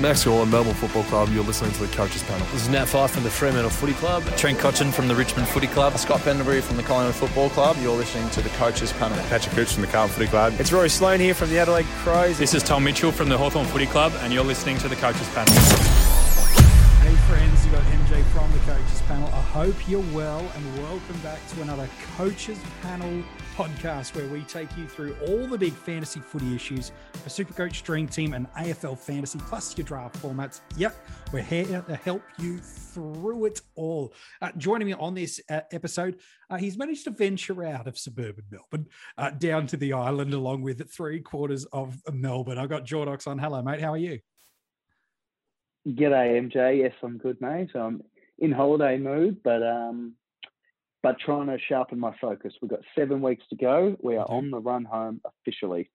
[0.00, 1.28] Max Gawn, Melbourne Football Club.
[1.30, 2.46] You're listening to the Coaches Panel.
[2.52, 4.24] This is Nat Fyfe from the Fremantle Footy Club.
[4.36, 5.96] Trent Cotchin from the Richmond Footy Club.
[5.98, 7.76] Scott Pendlebury from the Collingwood Football Club.
[7.80, 9.18] You're listening to the Coaches Panel.
[9.28, 10.54] Patrick Cooch from the Carlton Footy Club.
[10.58, 12.38] It's Rory Sloane here from the Adelaide Crows.
[12.38, 15.28] This is Tom Mitchell from the Hawthorn Footy Club, and you're listening to the Coaches
[15.30, 15.52] Panel.
[18.32, 19.28] From the Coaches Panel.
[19.28, 21.86] I hope you're well, and welcome back to another
[22.16, 23.22] Coaches Panel
[23.54, 28.08] podcast where we take you through all the big fantasy footy issues for Supercoach Dream
[28.08, 30.62] Team and AFL Fantasy, plus your draft formats.
[30.78, 30.96] Yep,
[31.30, 34.14] we're here to help you through it all.
[34.40, 36.18] Uh, joining me on this uh, episode,
[36.48, 40.62] uh, he's managed to venture out of suburban Melbourne uh, down to the island along
[40.62, 42.56] with three quarters of Melbourne.
[42.56, 43.38] I've got Jordox on.
[43.38, 43.82] Hello, mate.
[43.82, 44.20] How are you?
[45.86, 46.78] G'day, MJ.
[46.78, 47.70] Yes, I'm good, mate.
[47.74, 48.02] I'm
[48.38, 50.14] in holiday mood, but um,
[51.02, 52.52] but trying to sharpen my focus.
[52.60, 53.96] We've got seven weeks to go.
[54.00, 55.90] We are on the run home officially.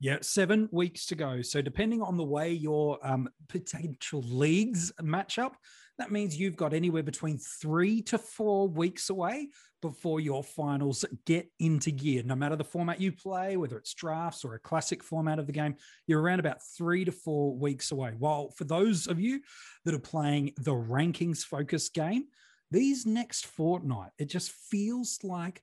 [0.00, 1.42] Yeah, seven weeks to go.
[1.42, 5.56] So, depending on the way your um, potential leagues match up,
[6.00, 9.50] that means you've got anywhere between three to four weeks away
[9.82, 12.22] before your finals get into gear.
[12.24, 15.52] No matter the format you play, whether it's drafts or a classic format of the
[15.52, 15.76] game,
[16.06, 18.14] you're around about three to four weeks away.
[18.18, 19.40] While for those of you
[19.84, 22.24] that are playing the rankings focused game,
[22.70, 25.62] these next fortnight, it just feels like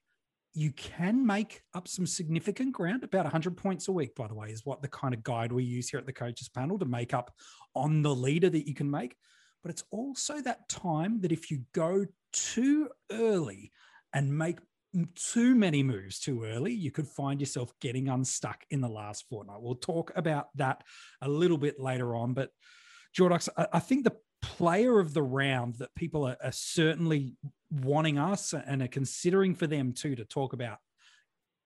[0.54, 3.04] you can make up some significant ground.
[3.04, 5.64] About 100 points a week, by the way, is what the kind of guide we
[5.64, 7.34] use here at the coaches panel to make up
[7.76, 9.16] on the leader that you can make.
[9.64, 13.72] But it's also that time that if you go too early
[14.14, 14.60] and make
[15.16, 19.62] too many moves too early, you could find yourself getting unstuck in the last fortnight.
[19.62, 20.84] We'll talk about that
[21.22, 22.34] a little bit later on.
[22.34, 22.52] But
[23.18, 27.36] Jordox, I think the player of the round that people are, are, certainly
[27.70, 30.78] wanting us and are considering for them too to talk about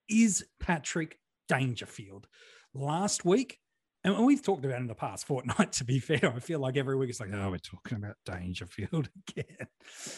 [0.10, 2.28] is Patrick Dangerfield.
[2.74, 3.60] Last week,
[4.04, 6.96] and we've talked about in the past fortnight, to be fair, I feel like every
[6.96, 9.68] week it's like, oh, we're talking about Dangerfield again.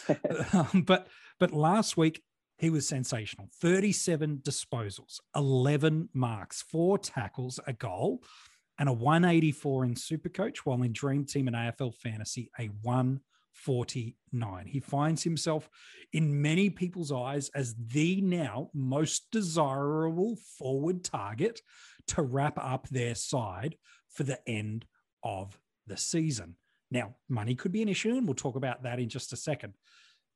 [0.53, 1.07] um, but
[1.39, 2.21] but last week
[2.57, 3.49] he was sensational.
[3.59, 8.23] 37 disposals, 11 marks, four tackles, a goal
[8.79, 12.67] and a 184 in Supercoach, while in Dream Team and AFL Fantasy, a
[13.65, 14.67] 149.
[14.67, 15.69] He finds himself
[16.11, 21.61] in many people's eyes as the now most desirable forward target
[22.07, 23.75] to wrap up their side
[24.09, 24.85] for the end
[25.23, 26.55] of the season.
[26.91, 29.73] Now, money could be an issue, and we'll talk about that in just a second.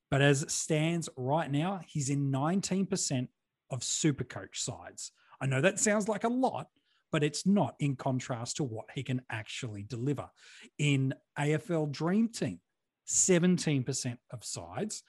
[0.09, 3.27] But as it stands right now, he's in 19%
[3.69, 5.11] of Supercoach sides.
[5.41, 6.69] I know that sounds like a lot,
[7.11, 10.29] but it's not in contrast to what he can actually deliver.
[10.77, 12.59] In AFL Dream Team,
[13.07, 15.03] 17% of sides,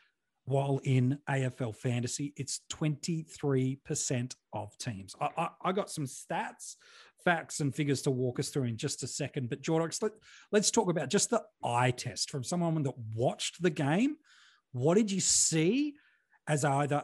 [0.45, 5.15] while in AFL Fantasy, it's 23% of teams.
[5.21, 6.77] I, I, I, got some stats,
[7.25, 9.51] facts, and figures to walk us through in just a second.
[9.51, 10.13] But Jordox, let,
[10.53, 14.17] let's talk about just the eye test from someone that watched the game.
[14.73, 15.95] What did you see
[16.47, 17.03] as either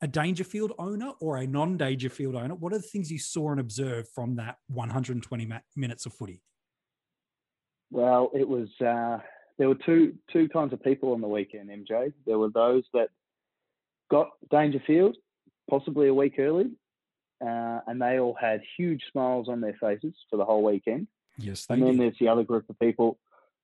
[0.00, 2.54] a Dangerfield owner or a non Dangerfield owner?
[2.54, 6.42] What are the things you saw and observed from that 120 minutes of footy?
[7.90, 9.18] Well, it was uh,
[9.60, 12.14] there were two two kinds of people on the weekend, MJ.
[12.24, 13.10] There were those that
[14.10, 15.18] got Dangerfield
[15.68, 16.70] possibly a week early,
[17.44, 21.08] uh, and they all had huge smiles on their faces for the whole weekend.
[21.36, 22.00] Yes, and then did.
[22.00, 23.18] there's the other group of people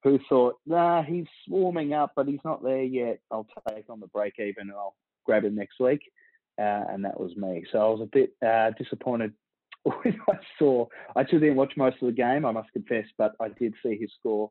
[0.04, 3.20] who thought, nah, he's warming up, but he's not there yet.
[3.30, 6.02] I'll take on the break even and I'll grab him next week
[6.58, 7.64] uh, and that was me.
[7.72, 9.32] So I was a bit uh, disappointed
[9.82, 10.86] when I saw.
[11.16, 13.96] I actually didn't watch most of the game, I must confess, but I did see
[13.98, 14.50] his score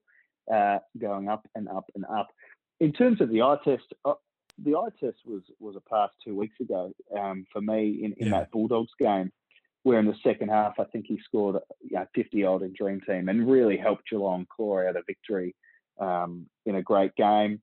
[0.54, 2.28] uh, going up and up and up.
[2.80, 4.14] In terms of the eye test, uh,
[4.64, 8.28] the eye test was was a pass two weeks ago um, for me in, in
[8.28, 8.40] yeah.
[8.40, 9.32] that Bulldogs game,
[9.84, 13.02] where in the second half I think he scored you know, 50 odd in Dream
[13.02, 15.56] Team and really helped Geelong claw out a victory
[16.00, 17.62] um, in a great game.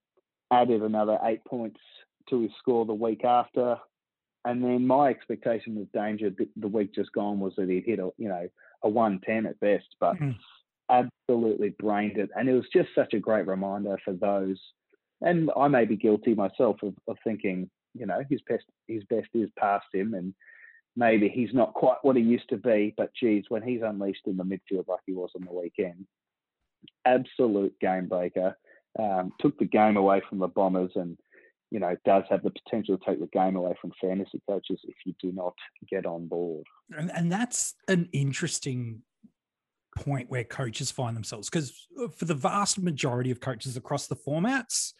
[0.50, 1.80] Added another eight points
[2.28, 3.78] to his score the week after.
[4.44, 8.10] And then my expectation with Danger the week just gone was that he'd hit a
[8.18, 8.48] you know
[8.82, 10.36] a 110 at best, but mm.
[10.92, 12.30] Absolutely brained it.
[12.36, 14.60] And it was just such a great reminder for those.
[15.20, 19.28] And I may be guilty myself of, of thinking, you know, his best his best
[19.34, 20.34] is past him, and
[20.96, 22.94] maybe he's not quite what he used to be.
[22.96, 26.06] But geez, when he's unleashed in the midfield like he was on the weekend,
[27.04, 28.56] absolute game breaker.
[28.98, 31.16] Um, took the game away from the Bombers and
[31.72, 34.94] you know, does have the potential to take the game away from fantasy coaches if
[35.06, 35.54] you do not
[35.88, 36.66] get on board.
[36.90, 39.00] And, and that's an interesting
[39.96, 44.16] point where coaches find themselves because uh, for the vast majority of coaches across the
[44.16, 44.92] formats,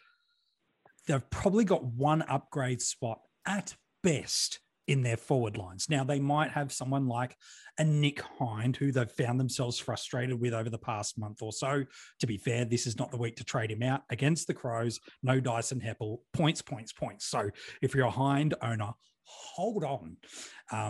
[1.06, 5.88] they've probably got one upgrade spot at best in their forward lines.
[5.88, 7.36] Now, they might have someone like
[7.78, 11.84] a Nick Hind, who they've found themselves frustrated with over the past month or so.
[12.20, 14.98] To be fair, this is not the week to trade him out against the Crows.
[15.22, 17.26] No Dyson Heppell, points, points, points.
[17.26, 17.48] So
[17.80, 18.90] if you're a Hind owner,
[19.24, 20.16] hold on,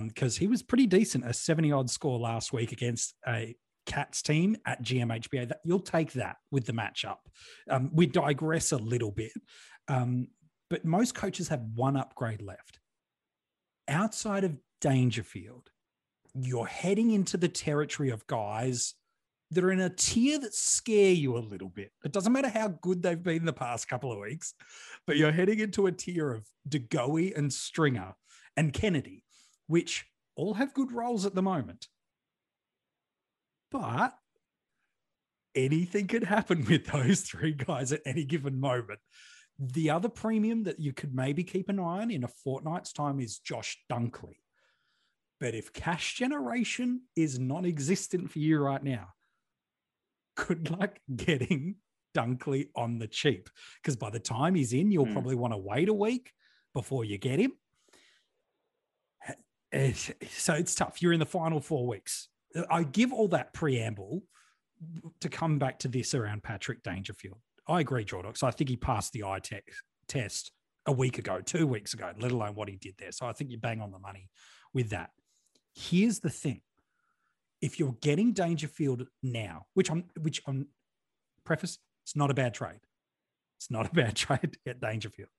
[0.09, 1.27] because um, he was pretty decent.
[1.27, 3.55] A 70 odd score last week against a
[3.87, 5.49] Cats team at GMHBA.
[5.49, 7.19] That you'll take that with the matchup.
[7.69, 9.33] Um, we digress a little bit,
[9.89, 10.29] um,
[10.71, 12.79] but most coaches have one upgrade left
[13.89, 15.71] outside of Dangerfield,
[16.35, 18.95] you're heading into the territory of guys
[19.51, 21.93] that are in a tier that scare you a little bit.
[22.05, 24.55] It doesn't matter how good they've been the past couple of weeks,
[25.07, 28.15] but you're heading into a tier of DeGoey and Stringer
[28.57, 29.25] and Kennedy,
[29.67, 30.07] which
[30.37, 31.89] all have good roles at the moment.
[33.73, 34.15] But
[35.55, 39.01] anything could happen with those three guys at any given moment.
[39.59, 43.21] The other premium that you could maybe keep an eye on in a fortnight's time
[43.21, 44.37] is Josh Dunkley.
[45.41, 49.09] But if cash generation is non existent for you right now,
[50.37, 51.77] good luck getting
[52.15, 53.51] Dunkley on the cheap.
[53.83, 55.13] Because by the time he's in, you'll mm.
[55.13, 56.31] probably want to wait a week
[56.75, 57.53] before you get him.
[60.31, 61.01] So it's tough.
[61.01, 62.29] You're in the final four weeks.
[62.71, 64.23] I give all that preamble
[65.21, 67.39] to come back to this around Patrick Dangerfield.
[67.69, 68.43] I agree, Jordox.
[68.43, 69.61] I think he passed the eye te-
[70.09, 70.53] test
[70.87, 73.13] a week ago, two weeks ago, let alone what he did there.
[73.13, 74.29] So I think you bang on the money
[74.75, 75.11] with that.
[75.75, 76.61] Here's the thing:
[77.61, 80.69] if you're getting Dangerfield now, which I'm, which I'm,
[81.45, 82.81] preface, it's not a bad trade.
[83.59, 85.31] It's not a bad trade to get Dangerfield.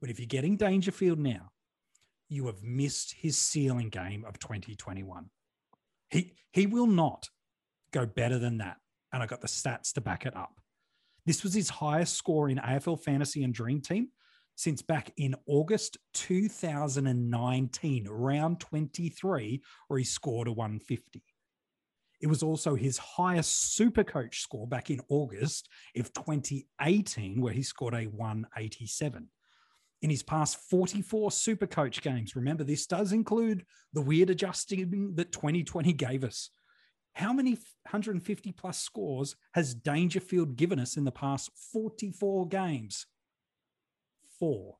[0.00, 1.52] But if you're getting Dangerfield now,
[2.28, 5.30] you have missed his ceiling game of 2021.
[6.12, 7.28] He he will not
[7.92, 8.76] go better than that.
[9.12, 10.60] And I got the stats to back it up.
[11.26, 14.08] This was his highest score in AFL Fantasy and Dream Team
[14.54, 21.22] since back in August 2019, round 23, where he scored a 150.
[22.20, 27.62] It was also his highest super coach score back in August of 2018, where he
[27.62, 29.28] scored a 187.
[30.02, 35.30] In his past 44 super coach games, remember this does include the weird adjusting that
[35.32, 36.50] 2020 gave us.
[37.14, 43.06] How many 150 plus scores has Dangerfield given us in the past 44 games?
[44.40, 44.78] Four.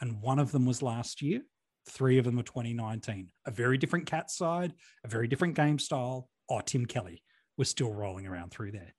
[0.00, 1.42] And one of them was last year.
[1.88, 3.30] Three of them were 2019.
[3.46, 4.74] A very different cat side,
[5.04, 6.28] a very different game style.
[6.50, 7.22] Oh, Tim Kelly
[7.56, 8.94] was still rolling around through there.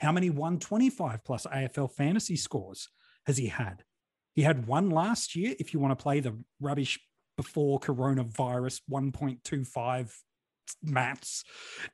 [0.00, 2.88] How many 125 plus AFL fantasy scores
[3.26, 3.84] has he had?
[4.34, 6.98] He had one last year, if you want to play the rubbish
[7.36, 10.12] before coronavirus 1.25
[10.82, 11.44] maths.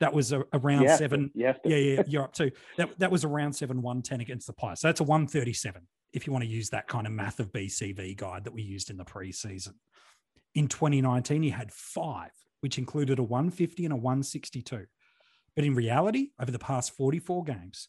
[0.00, 1.31] That was a, around yeah, seven.
[1.34, 2.98] Yeah, yeah, yeah, you're up to that.
[2.98, 4.81] That was around seven one ten against the Pies.
[4.81, 5.87] So that's a one thirty seven.
[6.12, 8.90] If you want to use that kind of math of BCV guide that we used
[8.90, 9.75] in the preseason.
[10.56, 12.32] In 2019, he had five,
[12.62, 14.86] which included a 150 and a 162.
[15.54, 17.88] But in reality, over the past 44 games,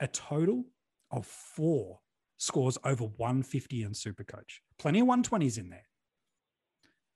[0.00, 0.64] a total
[1.12, 2.00] of four
[2.44, 4.60] scores over 150 in Supercoach.
[4.78, 5.86] Plenty of 120s in there,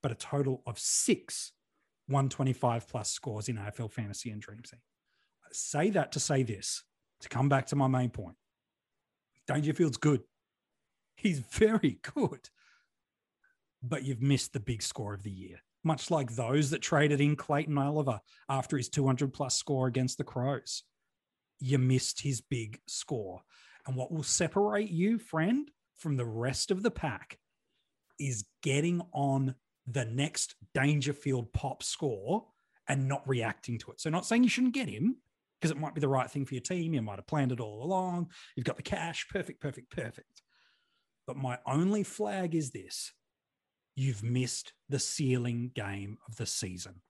[0.02, 1.52] but a total of six
[2.08, 4.80] 125 plus scores in AFL fantasy and dream team.
[5.44, 6.82] I say that to say this,
[7.20, 8.36] to come back to my main point.
[9.46, 10.22] Dangerfield's good.
[11.16, 12.48] He's very good.
[13.82, 17.36] But you've missed the big score of the year, much like those that traded in
[17.36, 20.82] Clayton Oliver after his 200 plus score against the Crows.
[21.60, 23.42] You missed his big score.
[23.88, 27.38] And what will separate you, friend, from the rest of the pack
[28.20, 29.54] is getting on
[29.86, 32.44] the next Dangerfield pop score
[32.86, 34.00] and not reacting to it.
[34.00, 35.16] So, not saying you shouldn't get him
[35.58, 36.92] because it might be the right thing for your team.
[36.92, 38.28] You might have planned it all along.
[38.54, 39.26] You've got the cash.
[39.30, 40.42] Perfect, perfect, perfect.
[41.26, 43.12] But my only flag is this
[43.96, 47.00] you've missed the ceiling game of the season.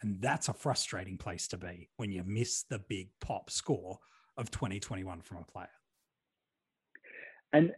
[0.00, 3.98] And that's a frustrating place to be when you miss the big pop score
[4.38, 5.68] of 2021 from a player.
[7.52, 7.72] And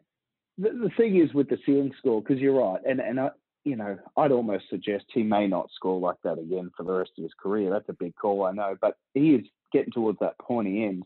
[0.59, 3.31] the, the thing is with the ceiling score, because you're right, and, and I,
[3.65, 7.13] you know, I'd almost suggest he may not score like that again for the rest
[7.17, 7.71] of his career.
[7.71, 11.05] That's a big call, I know, but he is getting towards that pointy end.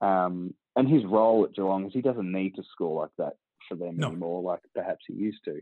[0.00, 3.36] Um, and his role at Geelong is he doesn't need to score like that
[3.68, 4.08] for them no.
[4.08, 5.60] anymore, like perhaps he used to.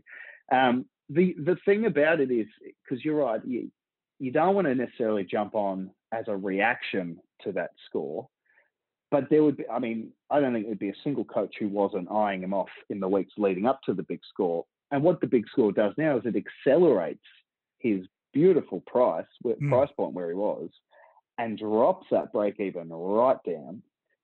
[0.55, 2.47] Um, the the thing about it is
[2.83, 3.71] because you're right, you,
[4.19, 8.27] you don't want to necessarily jump on as a reaction to that score.
[9.15, 11.69] But there would be, I mean, I don't think there'd be a single coach who
[11.69, 15.21] wasn't eyeing him off in the weeks leading up to the big score and what
[15.21, 17.23] the big score does now is it accelerates
[17.79, 19.69] his beautiful price, mm.
[19.69, 20.69] price point where he was,
[21.37, 23.81] and drops that break even right down.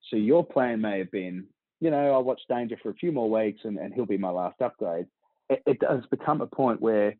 [0.09, 1.45] So your plan may have been,
[1.79, 4.31] you know, I'll watch Danger for a few more weeks and, and he'll be my
[4.31, 5.05] last upgrade.
[5.49, 7.15] It, it does become a point where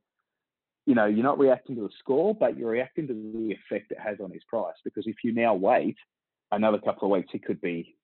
[0.87, 3.99] you know, you're not reacting to the score, but you're reacting to the effect it
[4.03, 4.73] has on his price.
[4.83, 5.95] Because if you now wait
[6.51, 7.95] another couple of weeks, he could be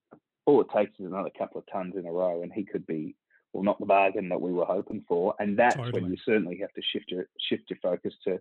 [0.45, 3.15] all it takes is another couple of tons in a row, and he could be
[3.53, 5.33] well, not the bargain that we were hoping for.
[5.39, 6.01] And that's Totally.
[6.01, 8.39] when you certainly have to shift your shift your focus to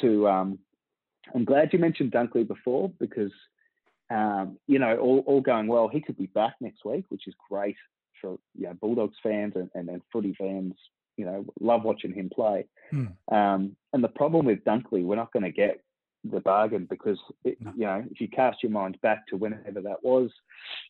[0.00, 0.28] to.
[0.28, 0.58] Um,
[1.34, 3.32] I'm glad you mentioned Dunkley before because
[4.10, 5.88] um, you know all, all going well.
[5.88, 7.76] He could be back next week, which is great
[8.20, 10.74] for you know Bulldogs fans and, and, and footy fans.
[11.16, 12.66] You know, love watching him play.
[12.90, 13.06] Hmm.
[13.34, 15.80] Um, and the problem with Dunkley, we're not going to get
[16.30, 17.72] the bargain because it, No.
[17.76, 20.30] you know if you cast your mind back to whenever that was,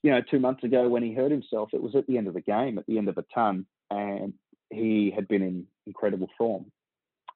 [0.02, 2.34] you know, two months ago when he hurt himself, it was at the end of
[2.34, 4.34] the game, at the end of a ton, and
[4.70, 6.66] he had been in incredible form.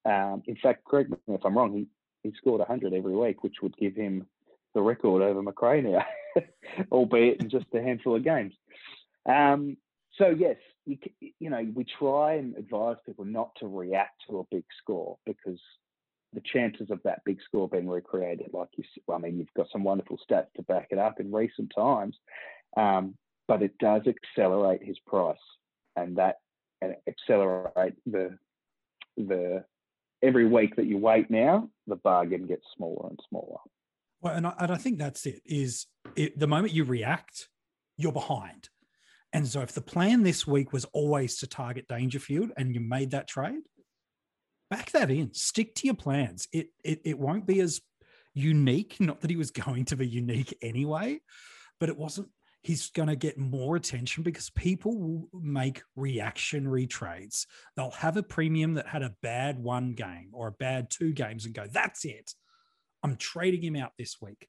[0.04, 1.87] Um, in fact, correct me if I'm wrong, he,
[2.23, 4.26] he scored 100 every week, which would give him
[4.75, 6.42] the record over McRae now,
[6.92, 8.54] albeit in just a handful of games.
[9.26, 9.76] Um,
[10.16, 10.99] so yes, you,
[11.38, 15.61] you know, we try and advise people not to react to a big score because
[16.33, 19.83] the chances of that big score being recreated, like you, I mean, you've got some
[19.83, 22.17] wonderful stats to back it up in recent times,
[22.77, 23.15] um,
[23.49, 25.37] but it does accelerate his price,
[25.97, 26.37] and that
[26.81, 28.39] and accelerate the
[29.17, 29.65] the
[30.23, 33.59] every week that you wait now, the bargain gets smaller and smaller.
[34.21, 35.41] Well, and I, and I think that's it.
[35.45, 37.49] Is it, the moment you react,
[37.97, 38.69] you're behind.
[39.33, 43.13] And so, if the plan this week was always to target Dangerfield, and you made
[43.13, 43.63] that trade,
[44.71, 45.35] back that in.
[45.35, 46.49] Stick to your plans.
[46.53, 47.81] It it it won't be as
[48.35, 48.97] unique.
[49.00, 51.21] Not that he was going to be unique anyway,
[51.79, 52.29] but it wasn't.
[52.62, 57.47] He's going to get more attention because people will make reactionary trades.
[57.75, 61.47] They'll have a premium that had a bad one game or a bad two games
[61.47, 62.35] and go, that's it.
[63.03, 64.47] I'm trading him out this week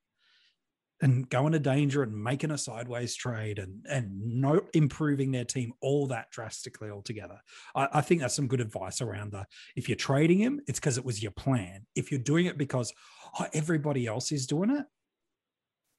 [1.01, 5.73] and going to danger and making a sideways trade and and not improving their team
[5.81, 7.39] all that drastically altogether.
[7.75, 10.97] I, I think that's some good advice around the if you're trading him, it's because
[10.97, 11.85] it was your plan.
[11.95, 12.93] If you're doing it because
[13.39, 14.85] oh, everybody else is doing it,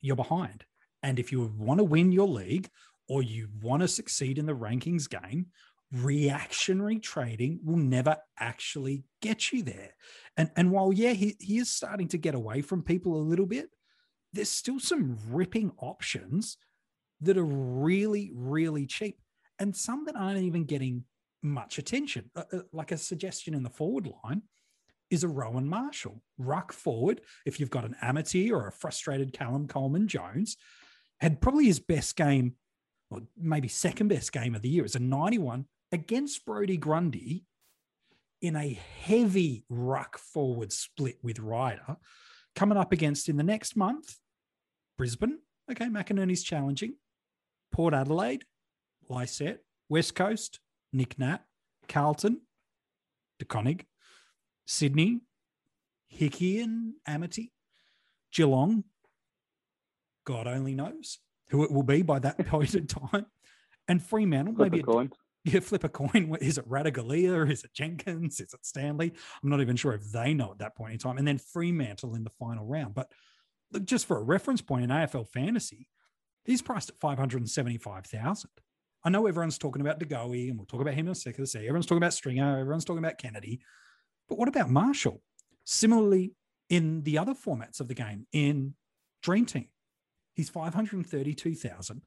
[0.01, 0.65] you're behind.
[1.03, 2.69] And if you want to win your league
[3.09, 5.47] or you want to succeed in the rankings game,
[5.93, 9.95] reactionary trading will never actually get you there.
[10.37, 13.47] And and while yeah, he, he is starting to get away from people a little
[13.47, 13.69] bit,
[14.33, 16.57] there's still some ripping options
[17.21, 19.19] that are really, really cheap,
[19.59, 21.05] and some that aren't even getting
[21.43, 22.31] much attention.
[22.35, 24.43] Uh, uh, like a suggestion in the forward line
[25.11, 27.21] is a Rowan Marshall ruck forward.
[27.45, 30.57] If you've got an Amity or a frustrated Callum Coleman Jones,
[31.21, 32.55] had probably his best game,
[33.11, 37.45] or maybe second best game of the year, is a 91 against Brodie Grundy
[38.41, 41.97] in a heavy ruck forward split with Ryder.
[42.57, 44.17] Coming up against in the next month,
[44.97, 45.39] Brisbane.
[45.71, 46.95] Okay, McInerney's challenging.
[47.73, 48.45] Port Adelaide,
[49.09, 50.61] Lycett, West Coast,
[50.93, 51.39] Nic Nat,
[51.89, 52.41] Carlton,
[53.39, 53.81] De Koning,
[54.67, 55.21] Sydney,
[56.09, 57.53] Hickey and Amity,
[58.33, 58.85] Geelong.
[60.27, 61.19] God only knows
[61.49, 63.27] who it will be by that point in time.
[63.89, 65.11] And Fremantle, Flip maybe a coin.
[65.45, 66.37] yeah, flip a coin.
[66.41, 67.51] Is it Ratugolea?
[67.51, 68.39] Is it Jenkins?
[68.39, 69.13] Is it Stanley?
[69.43, 71.19] I'm not even sure if they know at that point in time.
[71.19, 72.95] And then Fremantle in the final round.
[72.95, 73.11] But
[73.81, 75.89] just for a reference point in AFL fantasy,
[76.45, 78.51] he's priced at 575,000.
[79.05, 81.47] I know everyone's talking about DeGoey and we'll talk about him in a second.
[81.47, 83.61] See, everyone's talking about Stringer, everyone's talking about Kennedy.
[84.29, 85.21] But what about Marshall?
[85.65, 86.35] Similarly,
[86.69, 88.75] in the other formats of the game, in
[89.23, 89.69] Dream Team,
[90.35, 92.03] he's 532,000.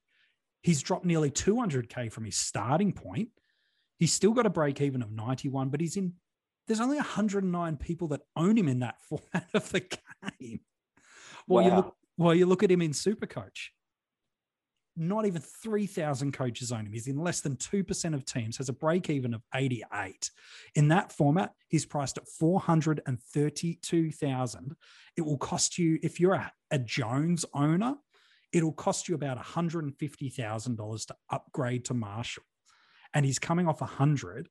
[0.62, 3.30] He's dropped nearly 200K from his starting point.
[4.00, 6.14] He's still got a break even of 91, but he's in,
[6.68, 10.00] there's only 109 people that own him in that format of the game.
[11.48, 13.72] Well, you look, well, you look at him in Supercoach.
[14.98, 16.94] Not even 3,000 coaches own him.
[16.94, 20.32] He's in less than 2% of teams, has a break even of 88.
[20.76, 24.76] In that format, he's priced at 432,000.
[25.18, 27.96] It will cost you, if you're a, a Jones owner,
[28.54, 32.44] it'll cost you about $150,000 to upgrade to Marshall.
[33.14, 34.48] And he's coming off 100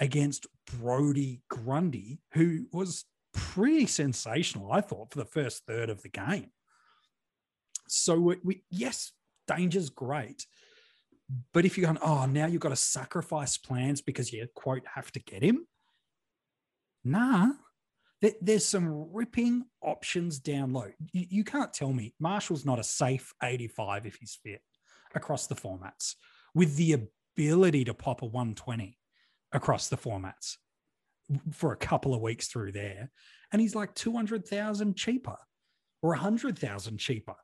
[0.00, 6.08] against Brodie Grundy, who was pretty sensational, I thought, for the first third of the
[6.08, 6.50] game.
[7.88, 9.12] So, we, we yes,
[9.46, 10.46] danger's great.
[11.52, 15.12] But if you're going, oh, now you've got to sacrifice plans because you, quote, have
[15.12, 15.66] to get him.
[17.04, 17.52] Nah,
[18.20, 20.90] there- there's some ripping options down low.
[21.12, 24.62] You, you can't tell me Marshall's not a safe 85 if he's fit
[25.14, 26.14] across the formats
[26.54, 28.98] with the ability to pop a 120
[29.52, 30.56] across the formats
[31.52, 33.10] for a couple of weeks through there.
[33.52, 35.36] And he's like 200,000 cheaper
[36.02, 37.34] or a 100,000 cheaper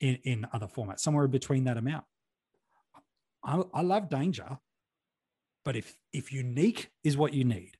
[0.00, 2.04] in, in other formats, somewhere between that amount.
[3.44, 4.58] I, I love danger,
[5.64, 7.72] but if if unique is what you need,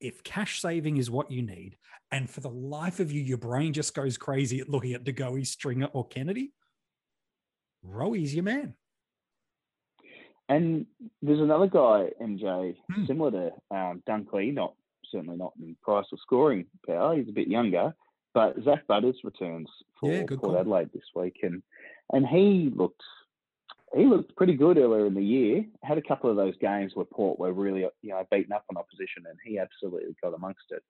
[0.00, 1.76] if cash saving is what you need,
[2.10, 5.46] and for the life of you, your brain just goes crazy at looking at DeGoey,
[5.46, 6.52] Stringer, or Kennedy,
[7.82, 8.74] Rowy's your man.
[10.48, 10.86] And
[11.22, 13.06] there's another guy, MJ, Hmm.
[13.06, 14.74] similar to um, Dunkley, not
[15.10, 17.16] certainly not in price or scoring power.
[17.16, 17.94] He's a bit younger,
[18.34, 19.68] but Zak Butters returns
[20.00, 20.56] for Yeah, call.
[20.58, 21.62] Adelaide this week, and
[22.12, 23.02] and he looked
[23.96, 25.64] he looked pretty good earlier in the year.
[25.82, 28.76] Had a couple of those games where Port were really you know beaten up on
[28.76, 30.82] opposition, and he absolutely got amongst it.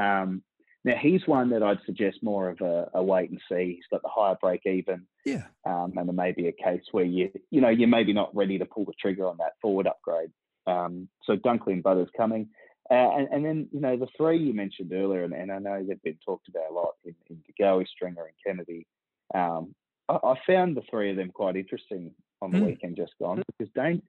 [0.00, 0.42] Um,
[0.84, 3.74] now he's one that I'd suggest more of a, a wait and see.
[3.74, 5.42] He's got the higher break even Yeah.
[5.66, 8.58] um, and there may be a case where you you know you're maybe not ready
[8.58, 10.30] to pull the trigger on that forward upgrade.
[10.66, 12.48] Um, so Dunkley and Butters coming,
[12.90, 15.84] uh, and, and then you know the three you mentioned earlier, and, and I know
[15.84, 18.86] they've been talked about a lot in, in Stringer, and Kennedy.
[19.34, 19.74] Um,
[20.08, 22.66] I, I found the three of them quite interesting on the Mm.
[22.66, 24.02] weekend just gone because Dan-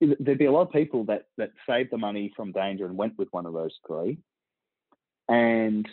[0.00, 3.16] there'd be a lot of people that that saved the money from danger and went
[3.18, 4.18] with one of those three,
[5.28, 5.88] and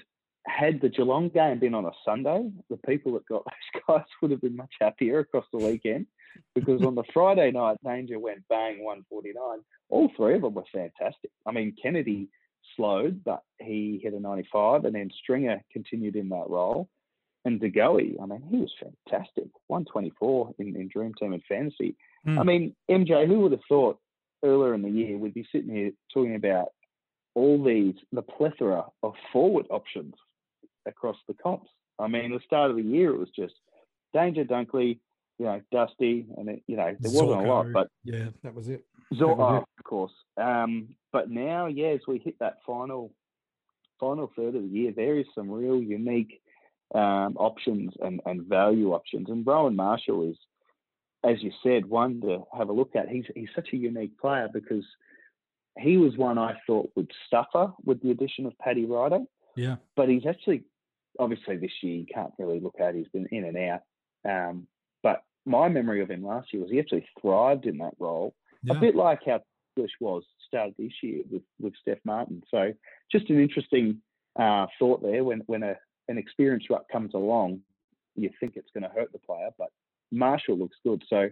[0.48, 4.32] had the Geelong game been on a Sunday, the people that got those guys would
[4.32, 6.06] have been much happier across the weekend
[6.54, 9.60] because on the Friday night, Danger went bang 149.
[9.90, 11.32] All three of them were fantastic.
[11.46, 12.30] I mean, Kennedy
[12.76, 16.90] slowed, but he hit a 95, and then Stringer continued in that role.
[17.46, 19.46] And DeGoey, I mean, he was fantastic.
[19.68, 21.96] 124 in, in Dream Team and Fantasy.
[22.28, 22.40] Mm.
[22.40, 24.00] I mean, MJ, who would have thought
[24.44, 26.70] earlier in the year we'd be sitting here talking about
[27.36, 30.14] all these, the plethora of forward options
[30.88, 31.70] across the comps.
[32.00, 33.54] I mean, the start of the year it was just
[34.14, 35.00] Danger Dunkley,
[35.38, 38.70] you know, Dusty, and it, you know there wasn't a lot, but Yeah, that was
[38.70, 38.86] it.
[39.16, 39.80] Zor- was it.
[39.80, 40.14] of course.
[40.38, 43.14] Um, but now, yeah, as we hit that final
[44.00, 46.42] final third of the year, there is some real unique
[46.94, 49.30] um, options and, and value options.
[49.30, 50.38] And Rowan Marshall is,
[51.24, 53.10] as you said, one to have a look at.
[53.10, 54.86] He's he's such a unique player because
[55.78, 59.20] he was one I thought would suffer with the addition of Paddy Ryder
[59.58, 59.76] Yeah.
[59.98, 60.64] but he's actually
[61.20, 62.96] obviously this year you can't really look at.
[62.96, 63.82] He's been in and out.
[64.24, 64.68] Um,
[65.46, 68.34] my memory of him last year was he actually thrived in that role,
[68.64, 68.76] Yeah.
[68.78, 69.42] a bit like how
[69.76, 72.42] Bush was started this year with with Steph Martin.
[72.50, 72.74] So
[73.12, 74.02] just an interesting
[74.40, 75.24] uh, thought there.
[75.24, 75.76] When when a
[76.08, 77.62] an experienced ruck comes along,
[78.16, 79.70] you think it's going to hurt the player, but
[80.12, 81.04] Marshall looks good.
[81.10, 81.30] So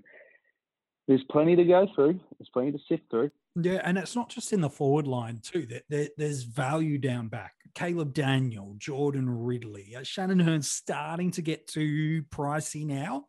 [1.08, 2.20] there's plenty to go through.
[2.40, 3.32] There's plenty to sift through.
[3.56, 5.66] Yeah, and it's not just in the forward line too.
[5.66, 7.54] There, there, there's value down back.
[7.76, 13.26] Caleb Daniel, Jordan Ridley, uh, Shannon Hurn's starting to get too pricey now,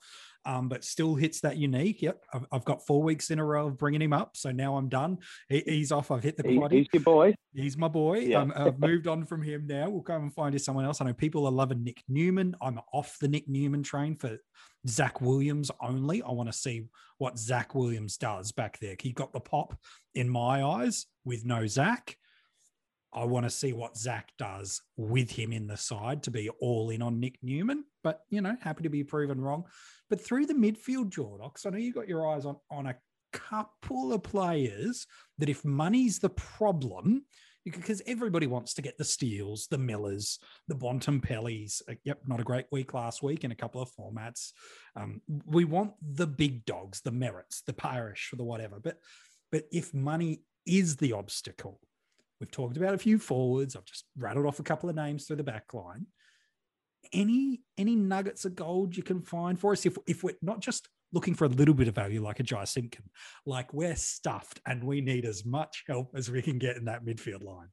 [0.46, 2.02] um, but still hits that unique.
[2.02, 4.76] Yep, I've, I've got four weeks in a row of bringing him up, so now
[4.76, 5.18] I'm done.
[5.48, 6.11] He, he's off.
[6.11, 7.35] I've hit the He- he's your boy.
[7.54, 8.18] He's my boy.
[8.20, 8.40] Yeah.
[8.40, 9.88] Um, I've moved on from him now.
[9.88, 11.00] We'll go and find you someone else.
[11.00, 12.57] I know people are loving Nick Newman.
[12.61, 14.38] I'm off the Nick Newman train for
[14.88, 16.22] Zac Williams only.
[16.22, 16.85] I want to see
[17.18, 18.96] what Zac Williams does back there.
[19.00, 19.78] He got the pop
[20.14, 22.16] in my eyes with no Zac.
[23.14, 26.90] I want to see what Zac does with him in the side to be all
[26.90, 27.85] in on Nick Newman.
[28.03, 29.64] But you know, happy to be proven wrong.
[30.11, 32.96] But through the midfield, Jordox, I know you got your eyes on on a
[33.33, 35.07] couple of players
[35.38, 37.24] that if money's the problem,
[37.64, 41.83] because everybody wants to get the Steeles, the Millers, the Bontempellis.
[41.88, 44.53] Uh, Yep, not a great week last week in a couple of formats.
[44.96, 48.81] Um, we want the big dogs, the Merretts, the Parish, for the whatever.
[48.81, 48.98] But
[49.50, 51.81] but if money is the obstacle,
[52.40, 53.76] we've talked about a few forwards.
[53.76, 56.06] I've just rattled off a couple of names through the back line.
[57.12, 60.88] Any any nuggets of gold you can find for us if if we're not just
[61.12, 63.04] looking for a little bit of value like a Jy Simpkin,
[63.46, 67.04] like we're stuffed and we need as much help as we can get in that
[67.04, 67.68] midfield line.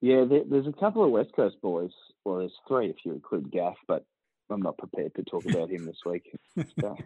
[0.00, 1.90] Yeah, there, there's a couple of West Coast boys.
[2.24, 4.04] Well, there's three if you include Gaff, but
[4.50, 6.30] I'm not prepared to talk about him this week.
[6.80, 6.96] So,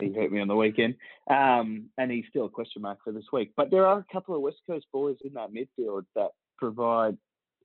[0.00, 0.94] he, hurt me on the weekend,
[1.30, 3.52] um, and he's still a question mark for this week.
[3.56, 7.16] But there are a couple of West Coast boys in that midfield that provide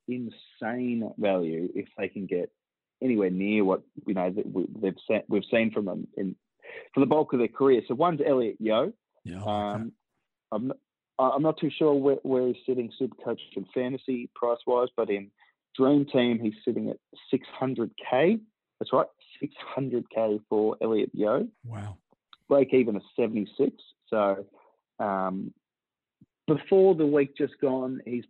[0.07, 2.51] insane value if they can get
[3.01, 4.33] anywhere near what you know
[4.81, 6.35] they've se- we've seen from them in
[6.93, 7.81] for the bulk of their career.
[7.87, 8.93] So one's Elliot Yeo.
[9.23, 9.81] Yeah, I like that.
[9.81, 9.91] Um,
[10.51, 10.77] I'm not,
[11.19, 15.09] I'm not too sure where, where he's sitting super coach in fantasy price wise, but
[15.09, 15.31] in
[15.77, 16.97] dream team he's sitting at
[17.33, 18.39] 600k.
[18.79, 19.07] That's right,
[19.41, 21.47] 600k for Elliot Yeo.
[21.65, 21.97] wow.
[22.51, 23.71] Break even is 76.
[24.09, 24.45] So
[24.99, 25.53] um,
[26.47, 28.25] before the week just gone, he's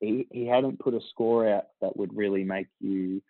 [0.00, 3.20] he, he hadn't put a score out that would really make you.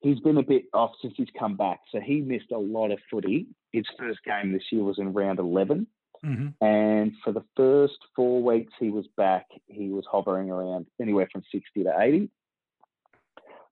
[0.00, 2.98] He's been a bit off since he's come back, so he missed a lot of
[3.10, 3.46] footy.
[3.72, 5.86] His first game this year was in round 11.
[6.24, 11.28] hmm And for the first four weeks he was back, he was hovering around anywhere
[11.30, 12.30] from 60 to 80.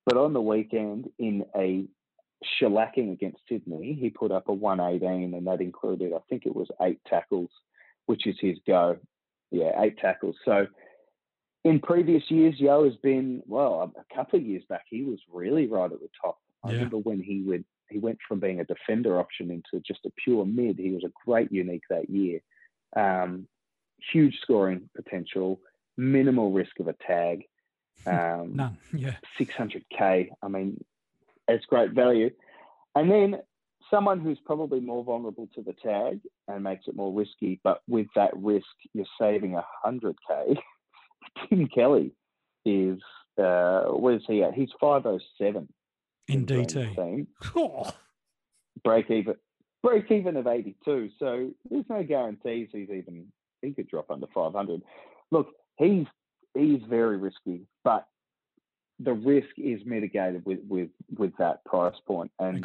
[0.05, 1.87] But on the weekend, in a
[2.61, 6.69] shellacking against Sydney, he put up a 118, and that included, I think it was
[6.81, 7.51] eight tackles,
[8.07, 8.97] which is his go.
[9.51, 10.37] Yeah, eight tackles.
[10.45, 10.67] So
[11.65, 13.93] in previous years, Yeo has been well.
[13.97, 16.39] A couple of years back, he was really right at the top.
[16.65, 16.75] I Yeah.
[16.77, 20.47] remember when he would he went from being a defender option into just a pure
[20.47, 20.79] mid.
[20.79, 22.41] He was a great unique that year.
[22.95, 23.49] Um,
[24.13, 25.61] huge scoring potential,
[25.97, 27.45] minimal risk of a tag.
[28.07, 28.79] Um, None.
[28.95, 29.17] Yeah.
[29.39, 30.31] 600k.
[30.43, 30.83] I mean,
[31.51, 32.31] it's great value.
[32.95, 33.41] And then
[33.91, 38.07] someone who's probably more vulnerable to the tag and makes it more risky, but with
[38.17, 40.57] that risk, you're saving 100k.
[41.49, 42.13] Tim Kelly
[42.65, 42.99] is,
[43.39, 44.55] uh, where's he at?
[44.55, 45.69] He's 507
[46.29, 47.27] In DT.
[47.57, 47.91] Oh,
[48.83, 49.35] Break even,
[49.83, 51.11] break even of 82.
[51.19, 53.27] So there's no guarantees he's even,
[53.63, 54.83] he could drop under 500.
[55.31, 56.07] Look, he's,
[56.55, 58.07] he's very risky, but
[59.03, 62.31] the risk is mitigated with, with, with that price point.
[62.39, 62.63] And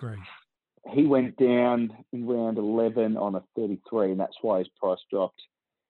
[0.92, 5.42] he went down in round 11 on a 33, and that's why his price dropped.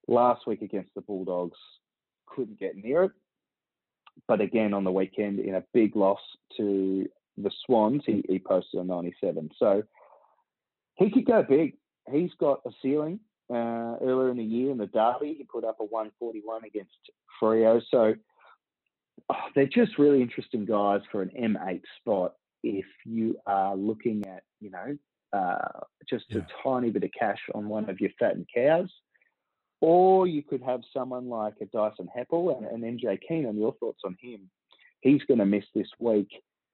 [0.08, 1.58] Last week against the Bulldogs,
[2.28, 3.12] couldn't get near it.
[4.28, 6.22] But again, on the weekend, in a big loss
[6.58, 9.50] to the Swans, he, he posted a 97.
[9.58, 9.84] So
[10.96, 11.76] he could go big.
[12.12, 13.20] He's got a ceiling.
[13.50, 16.94] Uh, earlier in the year in the Derby, he put up a 141 against
[17.42, 17.82] Freo.
[17.92, 18.16] So
[19.30, 24.44] oh, they're just really interesting guys for an M8 spot if you are looking at,
[24.60, 24.98] you know,
[25.34, 26.40] uh, just Yeah.
[26.42, 28.92] a tiny bit of cash on one of your fattened cows.
[29.82, 33.58] Or you could have someone like a Dyson Heppell and, and MJ Keenan.
[33.58, 34.50] Your thoughts on him?
[35.02, 36.30] He's going to miss this week.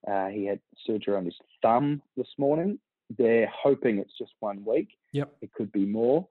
[0.07, 2.79] Uh, he had surgery on his thumb this morning.
[3.17, 4.89] They're hoping it's just one week.
[5.13, 5.35] Yep.
[5.41, 6.27] It could be more.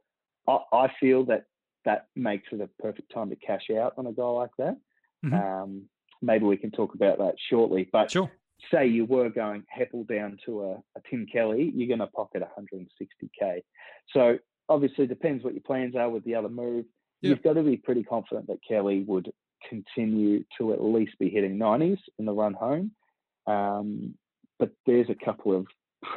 [0.48, 1.44] I, I feel that
[1.84, 4.76] that makes it a perfect time to cash out on a guy like that.
[5.24, 5.32] Mhm.
[5.62, 5.82] Um,
[6.22, 7.88] maybe we can talk about that shortly.
[7.92, 8.30] But Sure.
[8.70, 12.42] say you were going Heppell down to a, a Tim Kelly, you're going to pocket
[12.42, 13.62] 160k.
[14.12, 16.84] So obviously depends what your plans are with the other move.
[17.22, 17.30] Yeah.
[17.30, 19.30] You've got to be pretty confident that Kelly would
[19.68, 22.92] continue to at least be hitting 90s in the run home.
[23.46, 24.14] Um,
[24.58, 25.66] but there's a couple of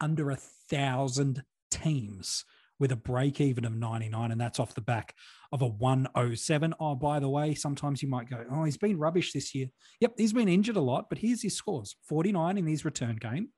[0.00, 2.44] under a thousand teams
[2.78, 5.14] with a break even of 99, and that's off the back
[5.52, 6.74] of a 107.
[6.80, 9.68] Oh, by the way, sometimes you might go, Oh, he's been rubbish this year.
[10.00, 13.50] Yep, he's been injured a lot, but here's his scores 49 in his return game,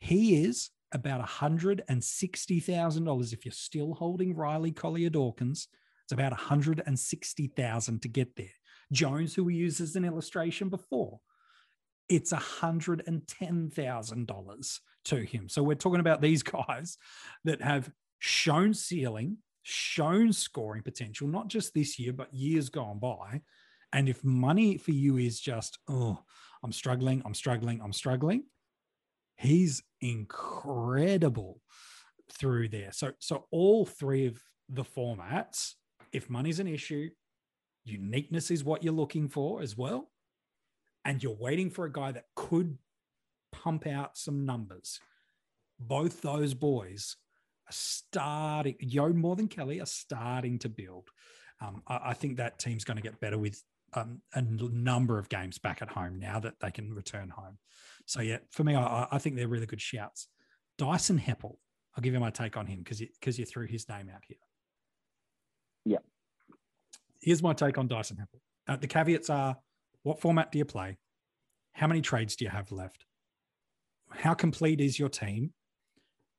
[0.00, 5.68] He is about $160,000 if you're still holding Riley Collier Dawkins.
[6.04, 8.46] It's about 160,000 to get there.
[8.92, 11.20] Jones, who we used as an illustration before,
[12.08, 15.48] it's $110,000 to him.
[15.48, 16.98] So we're talking about these guys
[17.44, 23.42] that have shown ceiling, shown scoring potential, not just this year, but years gone by.
[23.92, 26.18] And if money for you is just, oh,
[26.62, 28.44] I'm struggling, I'm struggling, I'm struggling,
[29.36, 31.60] he's incredible
[32.32, 32.92] through there.
[32.92, 35.74] So, so all three of the formats,
[36.12, 37.10] if money's an issue,
[37.84, 40.10] uniqueness is what you're looking for as well.
[41.06, 42.76] And you're waiting for a guy that could
[43.52, 44.98] pump out some numbers.
[45.78, 47.16] Both those boys
[47.68, 51.08] are starting, Yeo more than Kelly are starting to build.
[51.60, 53.62] Um, I, I, think that team's going to get better with
[53.94, 57.58] um, a number of games back at home now that they can return home.
[58.06, 60.26] So, yeah, for me, I, I think they're really good shouts.
[60.76, 61.56] Dyson Heppell,
[61.96, 64.22] I'll give you my take on him because you, cause you threw his name out
[64.26, 64.38] here.
[65.84, 65.98] Yeah.
[67.22, 68.40] Here's my take on Dyson Heppell.
[68.68, 69.56] Uh, the caveats are
[70.06, 70.98] what format do you play?
[71.72, 73.04] How many trades do you have left?
[74.12, 75.52] How complete is your team?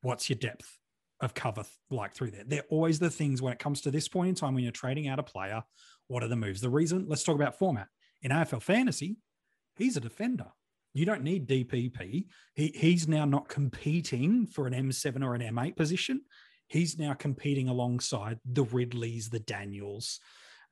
[0.00, 0.78] What's your depth
[1.20, 2.44] of cover like through there?
[2.46, 5.06] They're always the things when it comes to this point in time when you're trading
[5.06, 5.62] out a player.
[6.06, 6.62] What are the moves?
[6.62, 7.88] The reason, let's talk about format.
[8.22, 9.18] In AFL fantasy,
[9.76, 10.46] he's a defender.
[10.94, 12.24] You don't need DPP.
[12.54, 16.22] He, he's now not competing for an M7 or an M8 position.
[16.68, 20.20] He's now competing alongside the Ridleys, the Daniels,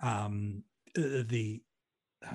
[0.00, 0.62] um,
[0.96, 1.60] uh, the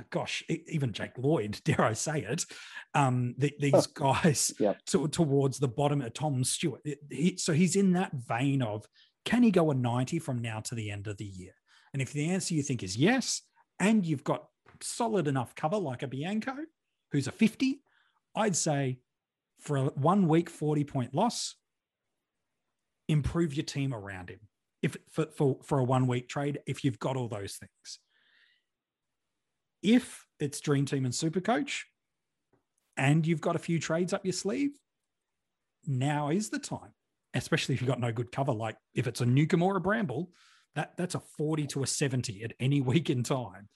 [0.10, 2.46] gosh, even Jake Lloyd, dare I say it,
[2.94, 4.54] um, the, these guys
[4.88, 6.82] to, towards the bottom of Tom Stewart.
[7.10, 8.86] He, so he's in that vein of
[9.26, 11.54] can he go a 90 from now to the end of the year?
[11.94, 13.42] And if the answer you think is yes,
[13.80, 14.46] and you've got
[14.82, 16.56] solid enough cover like a Bianco,
[17.12, 17.82] who's a 50,
[18.36, 19.00] I'd say
[19.60, 21.56] for a one week 40 point loss,
[23.08, 24.40] improve your team around him.
[24.82, 28.00] If for, for, for a one week trade, if you've got all those things.
[29.82, 31.88] If it's Dream Team and Super Coach,
[32.98, 34.72] and you've got a few trades up your sleeve,
[35.86, 36.94] now is the time.
[37.34, 40.32] Especially if you've got no good cover, like if it's a Newcombe or a Bramble,
[40.76, 43.70] that that's a 40 to a 70 at any week in time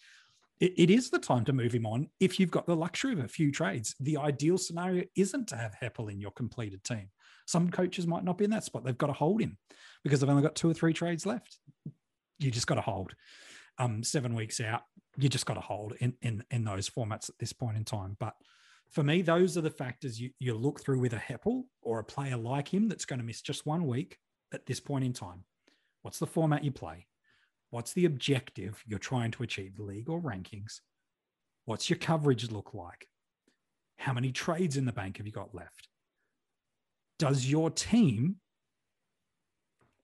[0.59, 3.19] it, it is the time to move him on if you've got the luxury of
[3.19, 3.95] a few trades.
[3.99, 7.09] The ideal scenario isn't to have Heppell in your completed team.
[7.45, 8.83] Some coaches might not be in that spot.
[8.83, 9.57] They've got to hold him
[10.03, 11.57] because they've only got two or three trades left.
[12.39, 13.13] You just got to hold.
[13.77, 14.83] Um, seven weeks out,
[15.17, 18.15] you just got to hold in, in in those formats at this point in time.
[18.19, 18.35] But
[18.91, 22.03] for me, those are the factors you, you look through with a Heppell or a
[22.03, 24.17] player like him that's going to miss just one week
[24.53, 25.43] at this point in time.
[26.03, 27.07] What's the format you play?
[27.71, 30.79] What's the objective you're trying to achieve, league or rankings?
[31.65, 33.07] What's your coverage look like?
[33.97, 35.89] How many trades in the bank have you got left?
[37.17, 38.37] Does your team,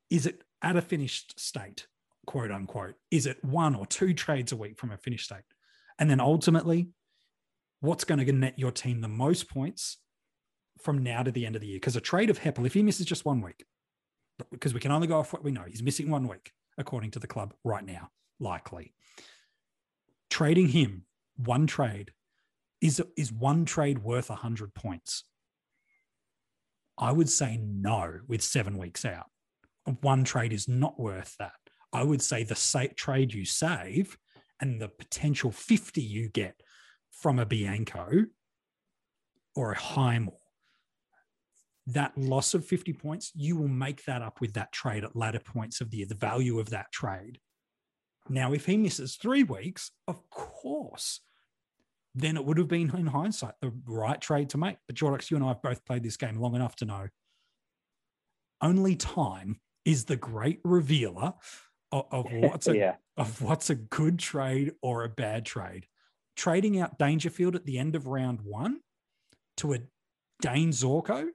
[0.10, 1.88] is it at a finished state,
[2.26, 2.96] quote unquote?
[3.10, 5.40] Is it one or two trades a week from a finished state?
[6.00, 6.90] And then ultimately,
[7.80, 9.98] what's going to net your team the most points
[10.82, 11.78] from now to the end of the year?
[11.78, 13.66] Because a trade of Heppell, if he misses just one week,
[14.52, 17.20] because we can only go off what we know, he's missing one week according to
[17.20, 18.94] the club right now, likely.
[20.30, 21.06] Trading him,
[21.36, 22.12] one trade,
[22.80, 25.26] is, is one trade worth 100 points?
[26.98, 29.28] I would say no with seven weeks out.
[30.02, 31.61] One trade is not worth that.
[31.94, 34.18] I would say the sa- trade you save
[34.60, 36.62] and the potential 50 you get
[37.12, 38.26] from a Bianco
[39.56, 40.38] or a Highmore
[41.88, 45.40] that loss of 50 points, you will make that up with that trade at latter
[45.40, 47.40] points of the year, the value of that trade.
[48.30, 51.22] Now, if he misses three weeks, of course,
[52.14, 54.78] then it would have been in hindsight the right trade to make.
[54.88, 57.08] But Jordox, you and I have both played this game long enough to know
[58.62, 61.34] only time is the great revealer
[61.92, 62.96] of, of what's a yeah.
[63.18, 65.88] of what's a good trade or a bad trade.
[66.36, 68.80] Trading out Dangerfield at the end of round one
[69.58, 69.80] to a
[70.42, 71.28] Dayne Zorko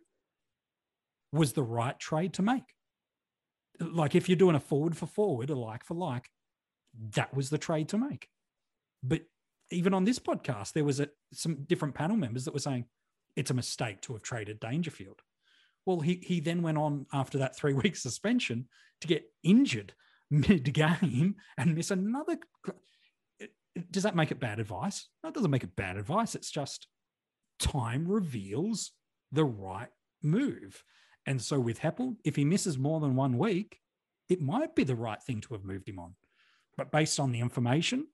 [1.33, 2.75] was the right trade to make.
[3.81, 6.31] Like if you're doing a forward for forward, a like for like,
[7.15, 8.29] that was the trade to make.
[9.03, 9.23] But
[9.71, 12.87] even on this podcast, there was a, some different panel members that were saying
[13.37, 15.21] it's a mistake to have traded Dangerfield.
[15.85, 18.69] Well, he he then went on after that three week suspension
[19.03, 19.93] to get injured
[20.31, 22.39] mid game and miss another.
[23.91, 25.09] Does that make it bad advice?
[25.23, 26.35] No, it doesn't make it bad advice.
[26.35, 26.87] It's just
[27.59, 28.93] time reveals
[29.33, 29.89] the right
[30.23, 30.83] move.
[31.27, 33.81] And so with Heppell, if he misses more than one week,
[34.29, 36.15] it might be the right thing to have moved him on.
[36.77, 38.07] But based on the information,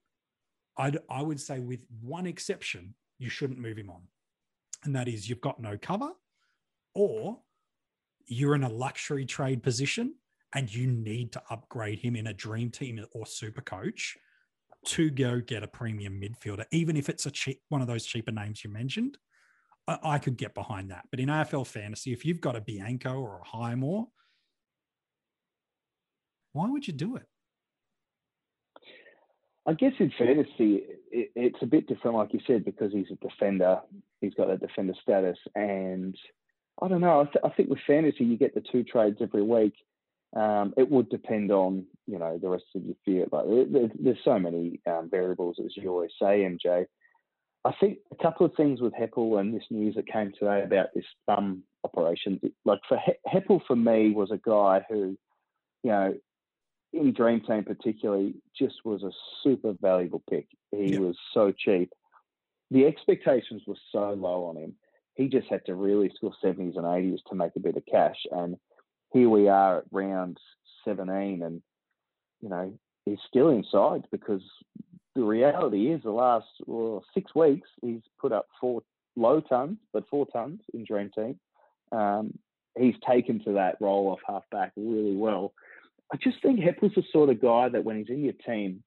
[0.77, 4.03] I'd, I would say, with one exception, you shouldn't move him on.
[4.85, 6.11] And that is you've got no cover,
[6.95, 7.39] or
[8.27, 10.15] you're in a luxury trade position
[10.55, 14.17] and you need to upgrade him in a dream team or super coach
[14.85, 18.33] to go get a premium midfielder, even if it's a cheap one of those cheaper
[18.33, 19.17] names you mentioned.
[19.87, 21.07] I, I could get behind that.
[21.11, 24.09] But in AFL fantasy, if you've got a Bianco or a Highmore,
[26.53, 27.27] why would you do it?
[29.67, 33.27] I guess in fantasy, it, it's a bit different, like you said, because he's a
[33.27, 33.81] defender.
[34.21, 35.39] He's got that defender status.
[35.55, 36.17] And
[36.81, 37.21] I don't know.
[37.21, 39.75] I, th- I think with fantasy, you get the two trades every week.
[40.35, 43.29] Um, it would depend on, you know, the rest of your field.
[43.33, 43.45] Like,
[44.01, 46.87] there's so many um, variables, as you always say, MJ.
[47.65, 50.89] I think a couple of things with Heppell and this news that came today about
[50.95, 52.41] this thumb operation.
[52.65, 52.99] Like for
[53.33, 55.17] Heppell, for me, was a guy who,
[55.83, 56.15] you know,
[56.93, 59.11] in Dream Team particularly, just was a
[59.43, 60.47] super valuable pick.
[60.71, 61.93] He was so cheap.
[62.71, 64.75] The expectations were so low on him.
[65.15, 68.17] He just had to really score 70s and 80s to make a bit of cash.
[68.31, 68.57] And
[69.13, 70.39] here we are at round
[70.85, 71.63] 17, and,
[72.41, 72.73] you know,
[73.05, 74.43] he's still inside because
[75.15, 78.83] the reality is the last well, six weeks he's put up four
[79.17, 81.39] low tons, but four tons in Dream Team.
[81.93, 82.39] Um,
[82.79, 85.53] he's taken to that role off halfback really well.
[86.13, 88.83] I just think Heppell's the sort of guy that when he's in your team,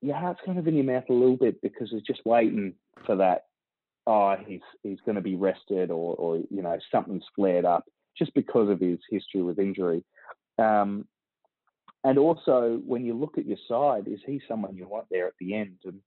[0.00, 3.16] your heart's kind of in your mouth a little bit because he's just waiting for
[3.16, 3.46] that.
[4.06, 7.84] Oh, he's he's going to be rested, or or you know something's flared up
[8.18, 10.04] just because of his history with injury.
[10.58, 11.06] Um,
[12.04, 15.34] and also, when you look at your side, is he someone you want there at
[15.40, 15.78] the end?
[15.84, 16.00] And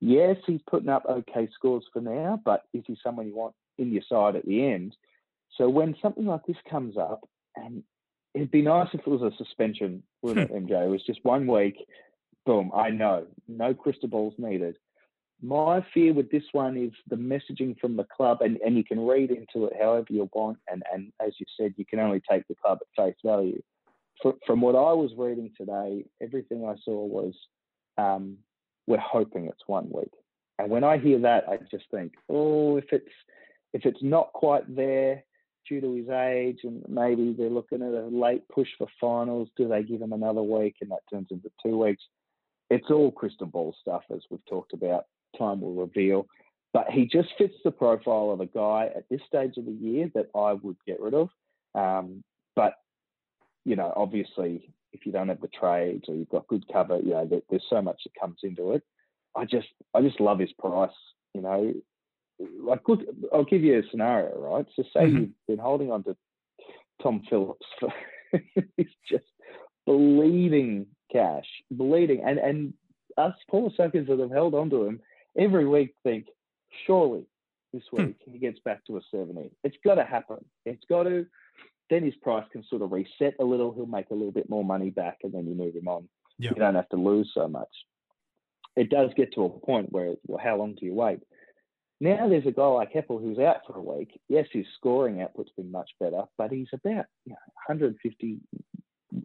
[0.00, 3.92] yes, he's putting up okay scores for now, but is he someone you want in
[3.92, 4.94] your side at the end?
[5.56, 7.82] So when something like this comes up, and
[8.34, 10.84] it'd be nice if it was a suspension, wouldn't it, MJ?
[10.84, 11.76] It was just one week,
[12.44, 14.76] boom, I know, no crystal balls needed.
[15.42, 19.04] My fear with this one is the messaging from the club, and, and you can
[19.06, 20.58] read into it however you want.
[20.68, 23.60] And, and as you said, you can only take the club at face value
[24.46, 27.34] from what I was reading today, everything I saw was
[27.98, 28.38] um,
[28.86, 30.10] we're hoping it's one week.
[30.58, 33.10] And when I hear that, I just think, oh, if it's
[33.74, 35.22] if it's not quite there
[35.68, 39.68] due to his age, and maybe they're looking at a late push for finals, do
[39.68, 42.02] they give him another week, and that turns into two weeks?
[42.70, 45.06] It's all crystal ball stuff, as we've talked about.
[45.38, 46.26] Time will reveal.
[46.72, 50.10] But he just fits the profile of a guy at this stage of the year
[50.14, 51.30] that I would get rid of.
[51.74, 52.22] Um,
[52.54, 52.74] but
[53.64, 57.10] you know, obviously, if you don't have the trades or you've got good cover, you
[57.10, 58.82] know, there, there's so much that comes into it.
[59.34, 60.90] I just, I just love his price.
[61.34, 61.74] You know,
[62.60, 63.00] like look,
[63.32, 64.66] I'll give you a scenario, right?
[64.76, 65.16] So say mm-hmm.
[65.16, 66.16] you've been holding on to
[67.02, 67.92] Tom Phillips for
[68.76, 69.24] he's just
[69.86, 72.74] bleeding cash, bleeding, and and
[73.16, 75.00] us poor suckers that have held on to him
[75.38, 76.26] every week think
[76.86, 77.26] surely
[77.72, 78.06] this hmm.
[78.06, 79.50] week he gets back to a 70.
[79.64, 80.44] It's got to happen.
[80.64, 81.26] It's got to
[81.90, 83.72] then his price can sort of reset a little.
[83.72, 86.08] He'll make a little bit more money back, and then you move him on.
[86.38, 86.52] Yep.
[86.52, 87.68] You don't have to lose so much.
[88.74, 91.20] It does get to a point where, well, how long do you wait?
[91.98, 94.20] Now there's a guy like Heppell who's out for a week.
[94.28, 98.38] Yes, his scoring output's been much better, but he's about you know, 150,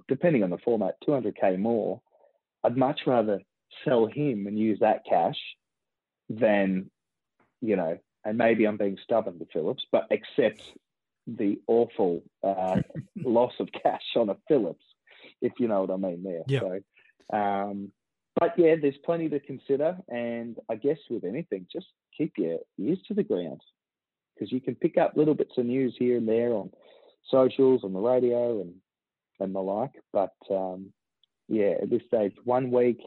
[0.07, 1.99] depending on the format, 200k more.
[2.63, 3.41] I'd much rather
[3.83, 5.35] sell him and use that cash
[6.39, 6.89] than,
[7.61, 10.61] you know, and maybe I'm being stubborn to Phillips, but accept
[11.27, 12.81] the awful uh,
[13.15, 14.83] loss of cash on a Phillips,
[15.41, 16.43] if you know what I mean there.
[16.47, 16.59] Yeah.
[16.59, 17.91] So, um,
[18.39, 22.99] but yeah, there's plenty to consider, and I guess with anything, just keep your ears
[23.07, 23.61] to the ground
[24.33, 26.71] because you can pick up little bits of news here and there on
[27.29, 28.73] socials, on the radio, and
[29.39, 29.91] and the like.
[30.13, 30.93] But um,
[31.47, 33.01] yeah, at this stage, one week,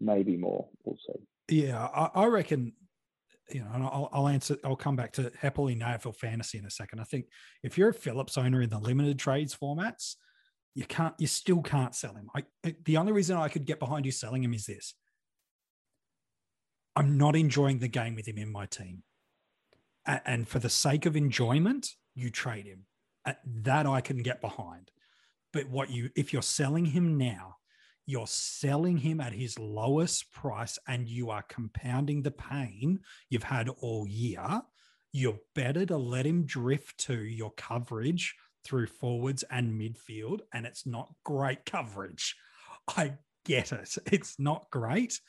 [0.00, 0.66] maybe more.
[0.84, 1.20] We'll see.
[1.48, 2.72] Yeah, I, I reckon
[3.50, 6.66] you know, and I'll, I'll, answer, I'll come back to Heppell in AFL fantasy in
[6.66, 7.00] a second.
[7.00, 7.26] I think
[7.62, 10.16] if you're a Phillips owner in the limited trades formats,
[10.74, 12.28] you can't, you still can't sell him.
[12.34, 12.44] I,
[12.84, 14.94] the only reason I could get behind you selling him is this
[16.94, 19.02] I'm not enjoying the game with him in my team.
[20.06, 22.86] And for the sake of enjoyment, you trade him.
[23.44, 24.90] That I can get behind.
[25.52, 27.56] But what you, if you're selling him now,
[28.06, 33.68] you're selling him at his lowest price and you are compounding the pain you've had
[33.68, 34.62] all year,
[35.12, 40.40] you're better to let him drift to your coverage through forwards and midfield.
[40.52, 42.36] And it's not great coverage.
[42.96, 43.14] I
[43.44, 43.96] get it.
[44.06, 45.20] It's not great,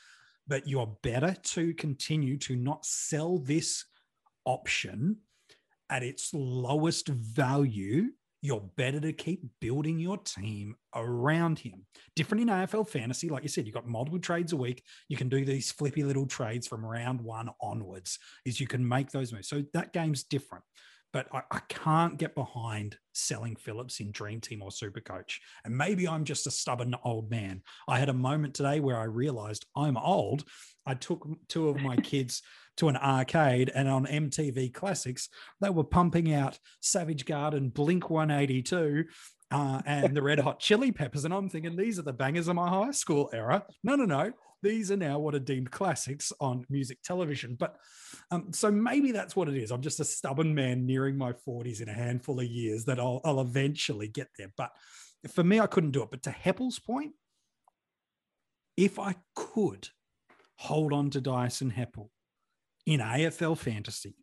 [0.47, 3.85] but you're better to continue to not sell this
[4.45, 5.17] option
[5.89, 8.09] at its lowest value
[8.41, 11.85] you're better to keep building your team around him.
[12.15, 14.83] Different in AFL fantasy, like you said, you've got multiple trades a week.
[15.09, 19.11] You can do these flippy little trades from round one onwards, is you can make
[19.11, 19.49] those moves.
[19.49, 20.63] So that game's different.
[21.13, 25.39] But I, I can't get behind selling Phillips in Dream Team or Super Coach.
[25.65, 27.61] And maybe I'm just a stubborn old man.
[27.87, 30.43] I had a moment today where I realized I'm old.
[30.87, 32.41] I took two of my kids
[32.77, 35.29] to an arcade and on MTV Classics,
[35.59, 39.05] they were pumping out Savage Garden, Blink 182,
[39.51, 41.25] uh, and the Red Hot Chili Peppers.
[41.25, 43.65] And I'm thinking, these are the bangers of my high school era.
[43.83, 44.31] No, no, no.
[44.63, 47.55] These are now what are deemed classics on music television.
[47.59, 47.77] But
[48.31, 49.71] um, so maybe that's what it is.
[49.71, 53.21] I'm just a stubborn man nearing my 40s in a handful of years that I'll,
[53.23, 54.51] I'll eventually get there.
[54.57, 54.71] But
[55.31, 56.11] for me, I couldn't do it.
[56.11, 57.13] But to Heppell's point,
[58.75, 59.89] if I could
[60.57, 62.09] hold on to Dyson Heppell
[62.85, 64.15] in AFL fantasy,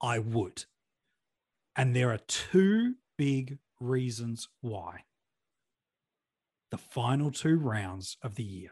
[0.00, 0.64] I would.
[1.76, 5.04] And there are two big reasons why.
[6.70, 8.70] The final two rounds of the year,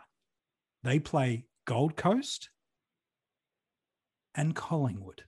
[0.83, 2.51] they play Gold Coast
[4.35, 5.25] and Collingwood.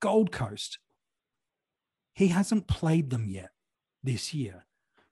[0.00, 0.78] Gold Coast,
[2.14, 3.50] he hasn't played them yet
[4.02, 4.66] this year.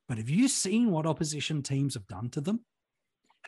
[0.09, 2.65] But have you seen what opposition teams have done to them?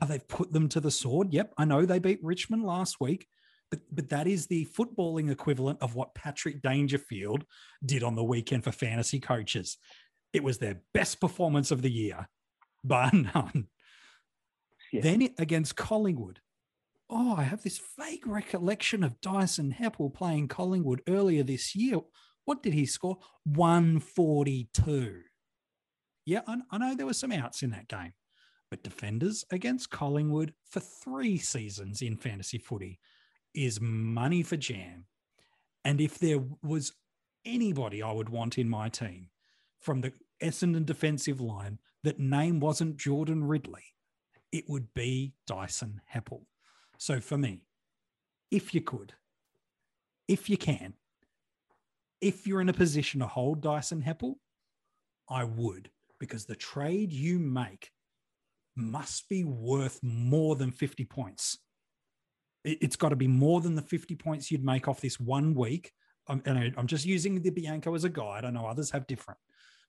[0.01, 1.33] How they've put them to the sword?
[1.33, 3.27] Yep, I know they beat Richmond last week,
[3.71, 7.45] but, but that is the footballing equivalent of what Patrick Dangerfield
[7.85, 9.79] did on the weekend for fantasy coaches.
[10.33, 12.29] It was their best performance of the year,
[12.85, 13.69] bar none.
[14.93, 15.01] Yeah.
[15.03, 16.41] Then against Collingwood,
[17.09, 22.01] oh, I have this vague recollection of Dyson Heppell playing Collingwood earlier this year.
[22.45, 23.19] What did he score?
[23.45, 25.21] 142.
[26.25, 28.13] Yeah, I, I know there were some outs in that game,
[28.73, 32.99] but defenders against Collingwood for three seasons in fantasy footy
[33.53, 35.05] is money for jam.
[35.85, 36.95] And if there was
[37.45, 39.29] anybody I would want in my team
[39.79, 43.93] from the Essendon defensive line that name wasn't Jordan Ridley,
[44.53, 46.47] it would be Dyson Heppell.
[46.97, 47.67] So for me,
[48.51, 49.13] if you could,
[50.29, 50.95] if you can,
[52.23, 54.37] if you're in a position to hold Dyson Heppell,
[55.29, 57.92] I would, because the trade you make
[58.77, 61.59] must be worth more than 50 points.
[62.65, 65.93] It's got to be more than the 50 points you'd make off this one week.
[66.29, 68.45] I'm, and I'm just using the Bianco as a guide.
[68.45, 69.41] I know others have different.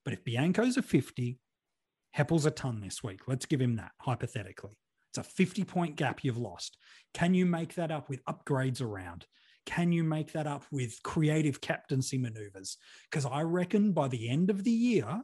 [0.03, 1.39] But if Bianco's a 50,
[2.17, 3.21] Heppell's a ton this week.
[3.27, 4.77] Let's give him that hypothetically.
[5.09, 6.77] It's a 50 point gap you've lost.
[7.13, 9.27] Can you make that up with upgrades around?
[9.65, 12.77] Can you make that up with creative captaincy maneuvers?
[13.09, 15.21] Because I reckon by the end of the year,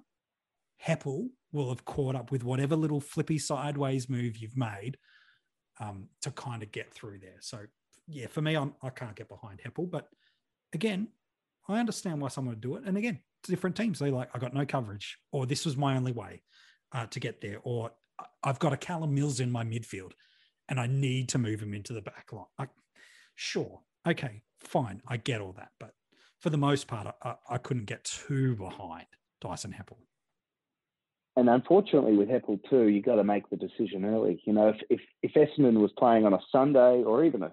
[0.85, 4.97] Heppell will have caught up with whatever little flippy sideways move you've made
[5.79, 7.37] um, to kind of get through there.
[7.41, 7.59] So,
[8.07, 9.89] yeah, for me, I'm, I can't get behind Heppell.
[9.89, 10.07] But
[10.73, 11.07] again,
[11.67, 12.83] I understand why someone would do it.
[12.85, 13.99] And again, different teams.
[13.99, 16.41] They like, I got no coverage, or this was my only way
[16.91, 17.91] uh, to get there, or
[18.43, 20.11] I've got a Callum Mills in my midfield
[20.67, 22.45] and I need to move him into the back line.
[22.57, 22.67] I,
[23.35, 23.81] sure.
[24.07, 25.01] Okay, fine.
[25.07, 25.69] I get all that.
[25.79, 25.91] But
[26.39, 29.05] for the most part, I, I couldn't get too behind
[29.41, 29.97] Dyson Heppell.
[31.35, 34.41] And unfortunately, with Heppell too, you got to make the decision early.
[34.45, 37.51] You know, if, if if Essendon was playing on a Sunday or even a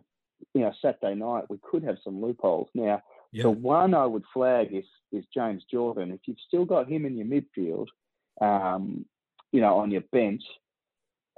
[0.54, 2.68] you know Saturday night, we could have some loopholes.
[2.74, 3.02] Now,
[3.32, 3.44] yeah.
[3.44, 6.12] the one I would flag is is James Jordon.
[6.12, 7.86] If you've still got him in your midfield,
[8.40, 9.04] um,
[9.52, 10.42] you know, on your bench,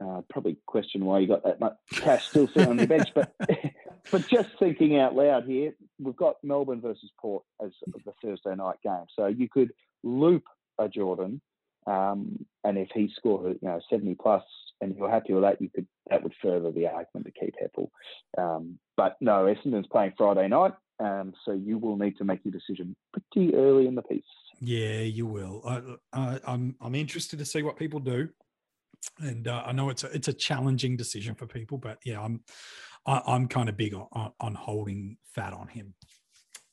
[0.03, 3.09] uh, probably question why you got that much cash still sitting on your bench.
[3.15, 3.35] But
[4.11, 8.77] but just thinking out loud here, we've got Melbourne versus Port as the Thursday night
[8.83, 9.73] game, so you could
[10.03, 10.45] loop
[10.79, 11.41] a Jordon,
[11.89, 14.43] um, and if he scored you know seventy plus,
[14.81, 17.89] and you're happy with that, you could that would further the argument to keep Heppell.
[18.37, 22.53] Um, but no, Essendon's playing Friday night, um, so you will need to make your
[22.53, 24.23] decision pretty early in the piece.
[24.61, 25.63] Yeah, you will.
[25.67, 28.29] I, I, I'm I'm interested to see what people do,
[29.19, 32.43] and uh, I know it's a it's a challenging decision for people, but yeah, I'm
[33.07, 35.95] I, am i am kind of big on, on holding fat on him.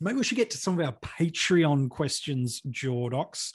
[0.05, 3.51] Maybe we should get to some of our Patreon questions, Jordox.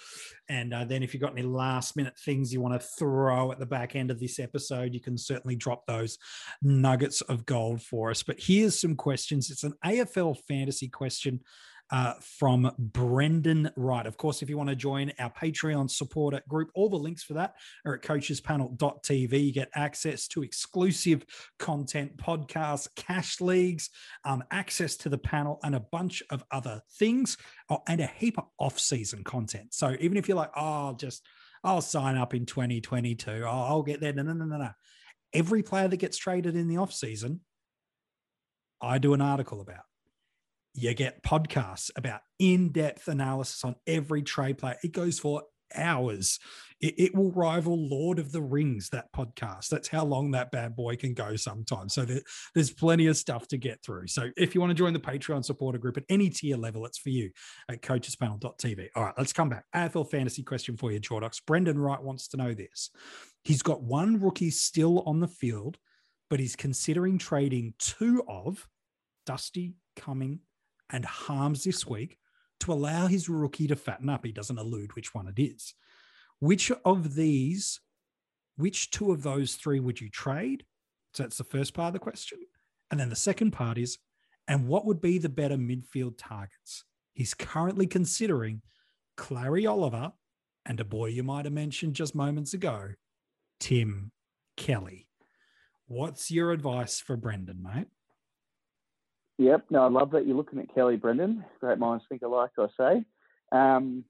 [0.48, 3.61] And uh, then if you've got any last minute things you want to throw at
[3.61, 6.18] the back end of this episode, you can certainly drop those
[6.61, 8.24] nuggets of gold for us.
[8.24, 9.48] But here's some questions.
[9.48, 11.38] It's an AFL fantasy question
[11.91, 14.07] uh, from Brendan Wright.
[14.07, 17.34] Of course, if you want to join our Patreon supporter group, all the links for
[17.34, 19.45] that are at coachespanel.tv.
[19.45, 21.24] You get access to exclusive
[21.59, 23.91] content, podcasts, cash leagues,
[24.24, 27.36] um, access to the panel, and a bunch of other things,
[27.68, 29.74] oh, and a heap of off season content.
[29.74, 31.26] So even if you're like, oh, just,
[31.64, 34.12] I'll sign up in 2022, oh, I'll get there.
[34.12, 34.70] No, no, no, no, no.
[35.32, 37.41] Every player that gets traded in the off season,
[38.80, 39.82] I do an article about
[40.75, 44.77] you get podcasts about in-depth analysis on every trade player.
[44.83, 45.43] It goes for
[45.75, 46.39] hours.
[46.81, 49.68] It, it, will rival Lord of the Rings, that podcast.
[49.68, 51.95] That's how long that bad boy can go sometimes.
[51.95, 52.23] So there,
[52.55, 54.07] there's plenty of stuff to get through.
[54.07, 56.99] So if you want to join the Patreon supporter group at any tier level, it's
[56.99, 57.31] for you
[57.68, 58.89] at coachespanel.tv.
[58.97, 59.64] All right, let's come back.
[59.75, 61.41] AFL fantasy question for you, Jordox.
[61.47, 62.91] Brendan Wright wants to know this.
[63.45, 65.77] He's got one rookie still on the field,
[66.31, 68.66] but he's considering trading two of
[69.27, 70.41] Dusty Cumming
[70.93, 72.18] and Harmes this week
[72.61, 74.24] to allow his rookie to fatten up.
[74.24, 75.74] He doesn't allude which one it is.
[76.38, 77.80] Which of these,
[78.57, 80.64] which two of those three would you trade?
[81.14, 82.38] So that's the first part of the question.
[82.91, 83.99] And then the second part is,
[84.49, 86.84] and what would be the better midfield targets?
[87.14, 88.62] He's currently considering
[89.16, 90.12] Clary Oliver
[90.66, 92.91] and a boy you might have mentioned just moments ago,
[93.59, 94.12] Tim
[94.57, 95.09] Kelly.
[95.86, 97.88] What's your advice for Brendan, mate?
[99.41, 99.70] Yep.
[99.70, 101.43] No, I love that you're looking at Kelly Brendan.
[101.61, 103.05] Great minds think alike, I say.
[103.51, 104.05] Um,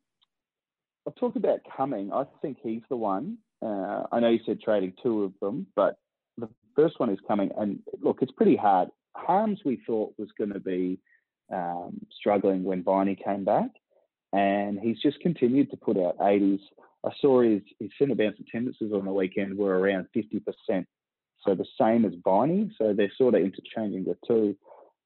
[1.07, 2.13] I've talked about Cumming.
[2.13, 3.39] I think he's the one.
[3.63, 5.99] Uh, I know you said trading two of them, but
[6.37, 7.53] the first one is Cumming.
[7.57, 8.89] And look, it's pretty hard.
[9.15, 10.99] Harmes we thought was going to be
[11.55, 13.71] um, struggling when Viney came back,
[14.33, 16.59] and he's just continued to put out 80s.
[17.07, 20.43] I saw his, his centre bounce attendances on the weekend were around 50%,
[21.47, 22.73] so the same as Viney.
[22.79, 24.57] So they're sort of interchanging the two.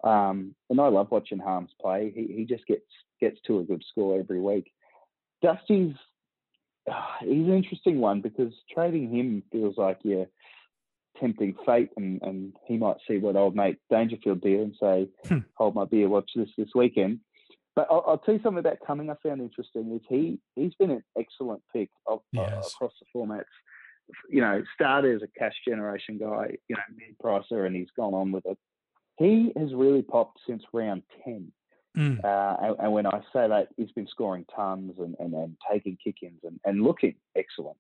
[0.05, 2.13] Um, and I love watching Harmes play.
[2.15, 2.85] He, he just gets
[3.21, 4.71] gets to a good score every week.
[5.43, 5.95] Dusty's
[6.91, 10.27] uh, he's an interesting one because trading him feels like you're
[11.19, 15.39] tempting fate, and, and he might see what old mate Dangerfield did and say, Hmm.
[15.57, 17.21] "Hold my beer, watch this this weekend."
[17.75, 19.11] But I'll, I'll tell you something about Cumming.
[19.11, 23.45] I found interesting is he he's been an excellent pick of, uh, across the formats.
[24.29, 28.13] You know, started as a cash generation guy, you know, mid pricer, and he's gone
[28.13, 28.59] on with it.
[29.19, 31.53] He has really popped since round ten.
[31.97, 32.25] Mm.
[32.25, 35.97] Uh, and, and when I say that, he's been scoring tons and, and, and taking
[36.03, 37.77] kick ins and, and looking excellent.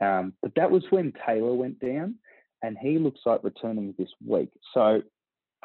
[0.00, 2.16] Um, but that was when Taylor went down,
[2.62, 4.50] and he looks like returning this week.
[4.74, 5.00] So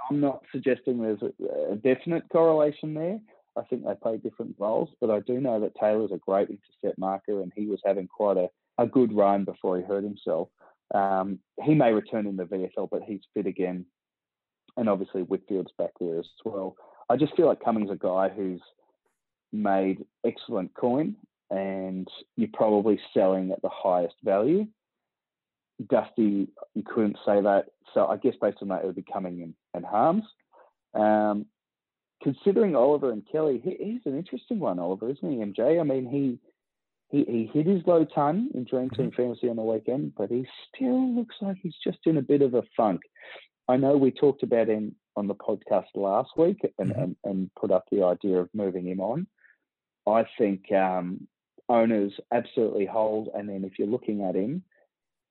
[0.10, 3.20] I'm not suggesting there's a, a definite correlation there.
[3.58, 6.98] I think they play different roles, but I do know that Taylor's a great intercept
[6.98, 8.48] marker, and he was having quite a,
[8.78, 10.48] a good run before he hurt himself.
[10.94, 13.86] Um, he may return in the VFL, but he's fit again.
[14.78, 16.76] And obviously, Whitfield's back there as well.
[17.10, 18.62] I just feel like Cumming's a guy who's
[19.52, 21.16] made excellent coin
[21.50, 22.08] and
[22.38, 24.66] you're probably selling at the highest value.
[25.90, 27.66] Dusty, you couldn't say that.
[27.94, 30.24] So I guess based on that, it would be Cumming and, and Harmes.
[30.94, 31.48] Um,
[32.24, 35.80] considering Oliver and Kelly, he, he's an interesting one, Oliver, isn't he, MJ?
[35.80, 36.40] I mean, he
[37.10, 40.48] he, he hit his low ton in Dream Team Fantasy on the weekend, but he
[40.74, 43.02] still looks like he's just in a bit of a funk.
[43.68, 47.04] I know we talked about him on the podcast last week and, Mhm.
[47.04, 49.28] and, and put up the idea of moving him on.
[50.08, 51.28] I think um,
[51.70, 54.64] owners absolutely hold, and then if you're looking at him,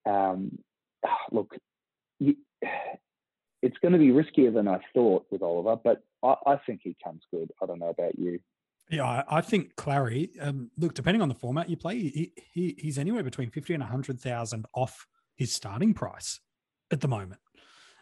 [0.07, 0.59] um,
[1.33, 1.55] look,
[2.18, 2.37] you,
[3.62, 6.97] it's going to be riskier than I thought with Oliver, but I, I think he
[7.03, 7.51] comes good.
[7.62, 8.39] I don't know about you.
[8.91, 10.31] Yeah, I, I think Clary.
[10.41, 13.83] Um, look, depending on the format you play, he, he he's anywhere between fifty and
[13.83, 15.07] hundred thousand off
[15.37, 16.41] his starting price
[16.91, 17.41] at the moment.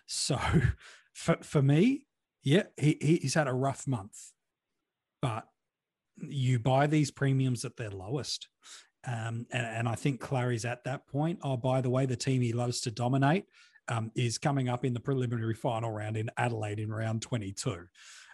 [0.08, 0.38] So,
[1.12, 2.06] for for me,
[2.42, 4.32] yeah, he he- he's had a rough month,
[5.22, 5.46] but
[6.16, 8.48] you buy these premiums at their lowest.
[9.06, 11.38] Um, and, and I think Clary's at that point.
[11.42, 13.44] Oh, by the way, the team he loves to dominate
[13.86, 17.84] um, is coming up in the preliminary final round in Adelaide in round 22.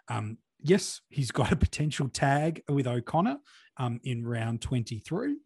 [0.08, 3.38] Um, yes, he's got a potential tag with O'Connor
[3.76, 5.36] um, in round 23,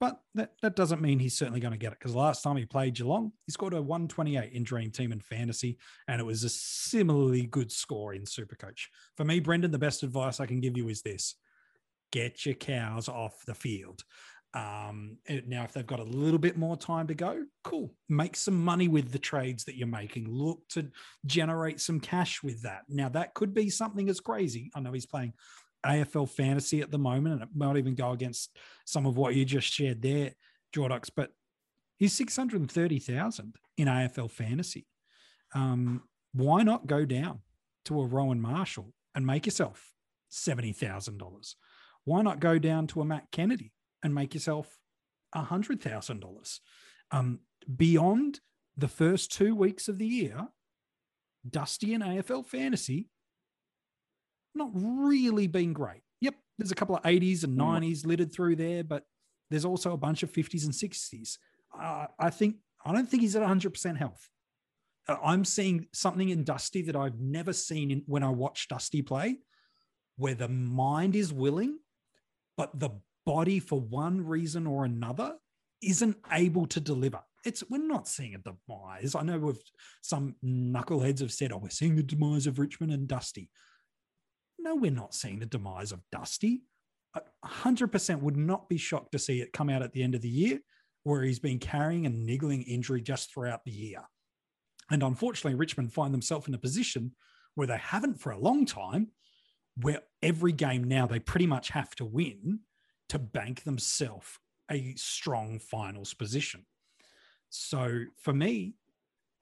[0.00, 2.64] but that, that doesn't mean he's certainly going to get it because last time he
[2.64, 5.78] played Geelong, he scored a 128 in Dream Team and Fantasy,
[6.08, 8.86] and it was a similarly good score in Supercoach.
[9.16, 11.36] For me, Brendan, the best advice I can give you is this
[12.10, 14.02] get your cows off the field.
[14.52, 17.94] Um, now, if they've got a little bit more time to go, cool.
[18.08, 20.28] Make some money with the trades that you're making.
[20.28, 20.90] Look to
[21.24, 22.82] generate some cash with that.
[22.88, 24.72] Now, that could be something as crazy.
[24.74, 25.34] I know he's playing
[25.84, 29.44] AFL fantasy at the moment, and it might even go against some of what you
[29.44, 30.32] just shared there,
[30.74, 31.30] Jordox, but
[31.98, 34.86] he's 630,000 in AFL fantasy.
[35.54, 36.02] Um,
[36.32, 37.40] why not go down
[37.86, 39.92] to a Rowan Marshall and make yourself
[40.30, 41.54] $70,000?
[42.04, 43.72] Why not go down to a Matt Kennedy
[44.02, 44.78] and make yourself
[45.34, 46.60] $100,000?
[47.10, 47.40] Um,
[47.76, 48.40] beyond
[48.76, 50.48] the first two weeks of the year,
[51.48, 53.08] Dusty and AFL fantasy
[54.54, 56.02] not really been great.
[56.20, 59.04] Yep, there's a couple of 80s and 90s littered through there, but
[59.50, 61.38] there's also a bunch of 50s and 60s.
[61.78, 64.28] Uh, I think I don't think he's at 100% health.
[65.08, 69.02] Uh, I'm seeing something in Dusty that I've never seen in, when I watch Dusty
[69.02, 69.38] play,
[70.16, 71.78] where the mind is willing,
[72.56, 72.90] but the
[73.26, 75.36] body, for one reason or another,
[75.82, 77.20] isn't able to deliver.
[77.44, 79.14] It's we're not seeing a demise.
[79.14, 79.62] I know with
[80.02, 83.48] some knuckleheads have said, "Oh, we're seeing the demise of Richmond and Dusty."
[84.62, 86.62] No, we're not seeing the demise of Dusty.
[87.14, 90.14] A hundred percent would not be shocked to see it come out at the end
[90.14, 90.60] of the year,
[91.02, 94.02] where he's been carrying a niggling injury just throughout the year.
[94.90, 97.12] And unfortunately, Richmond find themselves in a position
[97.54, 99.08] where they haven't for a long time,
[99.80, 102.60] where every game now they pretty much have to win
[103.08, 104.38] to bank themselves
[104.70, 106.64] a strong finals position.
[107.48, 108.74] So for me,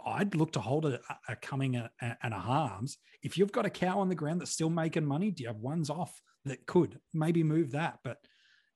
[0.04, 2.98] I'd look to hold a, a Cumming and a Harmes.
[3.22, 5.58] If you've got a cow on the ground that's still making money, do you have
[5.58, 7.98] ones off that could maybe move that?
[8.04, 8.18] But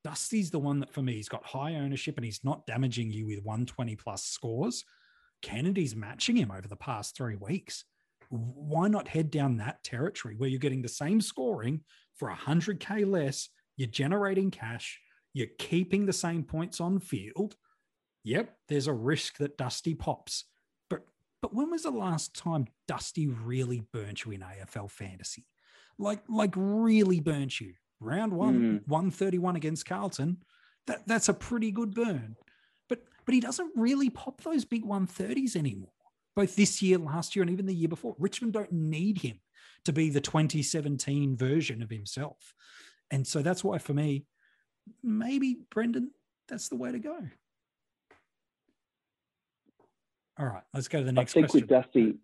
[0.05, 3.27] Dusty's the one that for me, he's got high ownership and he's not damaging you
[3.27, 4.85] with 120 plus scores.
[5.43, 7.85] Kennedy's matching him over the past three weeks
[8.33, 11.83] why not head down that territory where you're getting the same scoring
[12.16, 13.49] for 100K less?
[13.77, 14.99] You're generating cash,
[15.35, 17.57] you're keeping the same points on field.
[18.25, 20.45] Yep, there's a risk that Dusty pops.
[21.43, 25.45] But when was the last time Dusty really burnt you in AFL fantasy?
[25.99, 27.74] Like like really burnt you?
[28.01, 28.88] Round one, Mm.
[28.88, 30.38] 131 against Carlton.
[30.86, 32.36] That that's a pretty good burn.
[32.88, 35.93] But but he doesn't really pop those big 130s anymore.
[36.34, 38.16] Both this year, last year, and even the year before.
[38.18, 39.40] Richmond don't need him
[39.84, 42.55] to be the 2017 version of himself.
[43.11, 44.24] And so that's why for me,
[45.03, 46.12] maybe Brendan,
[46.49, 47.18] that's the way to go.
[50.39, 51.33] All right, let's go to the next.
[51.33, 51.68] I think question.
[51.68, 52.14] with Dusty,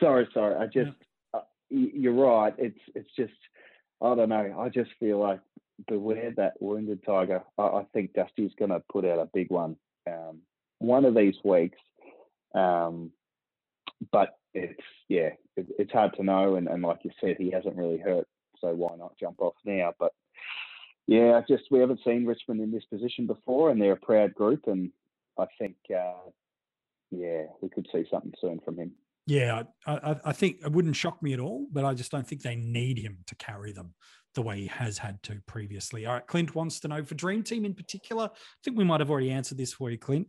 [0.00, 0.54] sorry, sorry.
[0.56, 0.96] I just,
[1.34, 2.54] uh, you're right.
[2.56, 3.32] It's it's just,
[4.00, 4.56] I don't know.
[4.58, 5.40] I just feel like
[5.86, 7.42] beware that wounded tiger.
[7.58, 9.76] I, I think Dusty's going to put out a big one
[10.06, 10.40] um,
[10.78, 11.78] one of these weeks.
[12.54, 13.10] Um,
[14.10, 16.56] but it's yeah, it, it's hard to know.
[16.56, 18.26] And, and like you said, he hasn't really hurt,
[18.58, 19.92] so why not jump off now?
[19.98, 20.12] But
[21.06, 24.34] yeah, I just we haven't seen Richmond in this position before, and they're a proud
[24.34, 24.90] group, and
[25.38, 25.76] I think.
[25.94, 26.30] Uh,
[27.18, 28.92] yeah, we could see something soon from him.
[29.26, 32.42] Yeah, I, I, think it wouldn't shock me at all, but I just don't think
[32.42, 33.94] they need him to carry them
[34.34, 36.04] the way he has had to previously.
[36.04, 38.24] All right, Clint wants to know for Dream Team in particular.
[38.24, 40.28] I think we might have already answered this for you, Clint,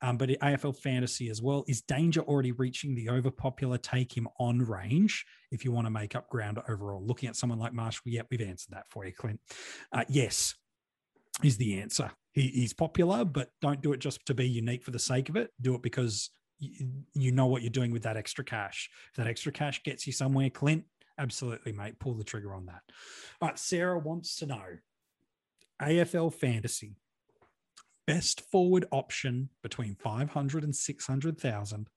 [0.00, 1.64] um, but AFL fantasy as well.
[1.66, 6.14] Is Danger already reaching the overpopular take him on range if you want to make
[6.14, 7.04] up ground overall?
[7.04, 9.40] Looking at someone like Marshall, yeah, we've answered that for you, Clint.
[9.92, 10.54] Uh, yes,
[11.42, 12.12] is the answer.
[12.36, 15.36] He, he's popular, but don't do it just to be unique for the sake of
[15.36, 15.50] it.
[15.62, 16.28] Do it because
[16.58, 18.90] you, you know what you're doing with that extra cash.
[19.10, 20.84] If that extra cash gets you somewhere, Clint,
[21.18, 22.82] absolutely, mate, pull the trigger on that.
[23.40, 24.64] All right, Sarah wants to know
[25.80, 26.96] AFL fantasy
[28.06, 31.88] best forward option between 500 and 600,000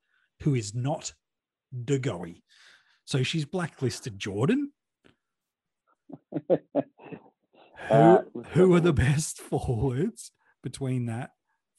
[0.42, 1.14] who is not
[1.84, 2.44] De Goey.
[3.04, 4.72] So she's blacklisted Jordan.
[7.88, 8.22] Who, Uh,
[8.52, 11.32] who are the best forwards between that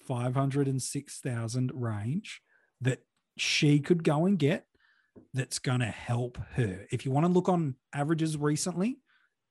[0.06, 2.40] 500 and 6,000 range
[2.80, 3.04] that
[3.36, 4.66] she could go and get
[5.34, 6.86] that's going to help her?
[6.90, 8.98] If you want to look on averages recently,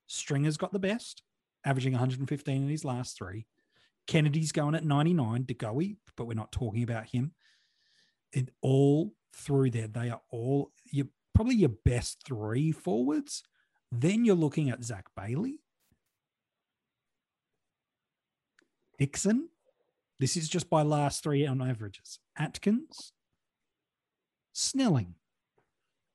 [0.06, 1.22] Stringer's got the best,
[1.64, 3.46] averaging 115 in his last three.
[4.06, 7.32] Kennedy's going at 99, DeGoey, but we're not talking about him.
[8.32, 13.44] It all through there, they are all you probably your best three forwards.
[13.92, 15.59] Then you're looking at Zac Bailey,
[19.04, 19.48] Dixon.
[20.20, 22.18] This is just by last three on averages.
[22.38, 23.12] Atkins,
[24.52, 25.14] Snelling.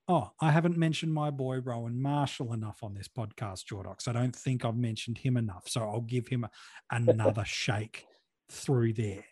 [0.08, 4.08] Oh, I haven't mentioned my boy Rowan Marshall enough on this podcast, Jordox.
[4.08, 5.64] I don't think I've mentioned him enough.
[5.68, 6.50] So I'll give him a,
[6.92, 8.06] another shake
[8.52, 9.26] through there.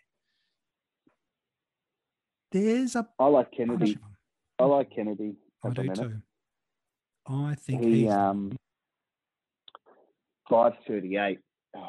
[2.51, 3.91] There's a I like bunch Kennedy.
[3.93, 4.15] of them.
[4.57, 5.35] I like Kennedy.
[5.63, 5.95] I do minute.
[5.95, 6.21] too.
[7.27, 8.55] I think He he's um
[10.49, 11.39] five thirty eight.
[11.77, 11.87] Oh,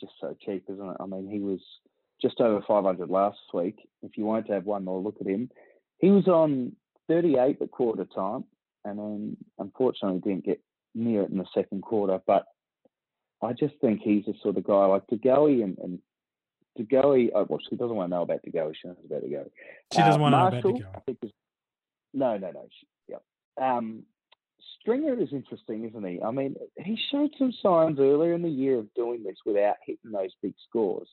[0.00, 0.96] just so cheap, isn't it?
[1.00, 1.60] I mean, he was
[2.20, 3.76] just over five hundred last week.
[4.02, 5.50] If you wanted to have one more look at him,
[5.98, 6.72] he was on
[7.08, 8.44] thirty eight at quarter time,
[8.84, 10.60] and then unfortunately didn't get
[10.94, 12.20] near it in the second quarter.
[12.26, 12.44] But
[13.42, 15.98] I just think he's the sort of guy like DeGoey and and
[16.78, 17.30] DeGoey.
[17.34, 18.74] Oh, well, she doesn't want to know about DeGoey.
[18.80, 19.50] She knows about DeGoey.
[19.92, 21.32] she doesn't Uh, want to know about Marshall, to I think is-
[22.14, 22.66] No, no, no.
[22.70, 23.22] she- Yep.
[23.60, 24.02] Um,
[24.86, 26.22] Stringer is interesting, isn't he?
[26.22, 30.12] I mean, he showed some signs earlier in the year of doing this without hitting
[30.12, 31.08] those big scores.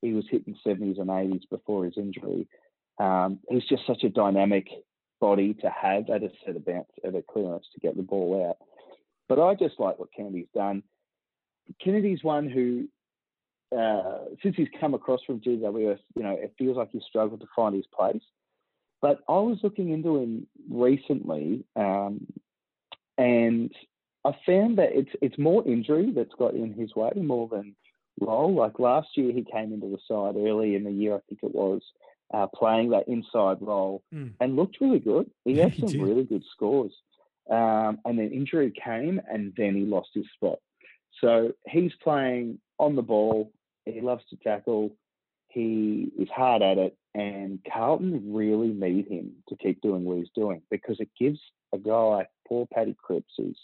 [0.00, 2.48] He was hitting 70s and 80s before his injury.
[2.98, 4.66] Um, he's just such a dynamic
[5.20, 8.44] body to have at a set of bounce, at a clearance to get the ball
[8.48, 8.56] out.
[9.28, 10.82] But I just like what Kennedy's done.
[11.80, 12.88] Kennedy's one who
[13.72, 17.46] uh, since he's come across from GWS, you know, it feels like he's struggled to
[17.54, 18.20] find his place.
[19.00, 22.26] But I was looking into him recently, um,
[23.22, 23.72] and
[24.24, 27.74] I found that it's it's more injury that's got in his way more than
[28.20, 28.54] role.
[28.54, 31.54] Like last year, he came into the side early in the year, I think it
[31.54, 31.82] was,
[32.34, 34.32] uh, playing that inside role Mm.
[34.40, 35.30] and looked really good.
[35.44, 36.94] He had some really good scores.
[37.50, 40.58] Um, and then injury came, and then he lost his spot.
[41.20, 43.52] So he's playing on the ball.
[43.84, 44.96] He loves to tackle.
[45.48, 50.30] He is hard at it, and Carlton really need him to keep doing what he's
[50.34, 51.40] doing because it gives
[51.72, 53.58] a guy like poor Paddy Cripps, who's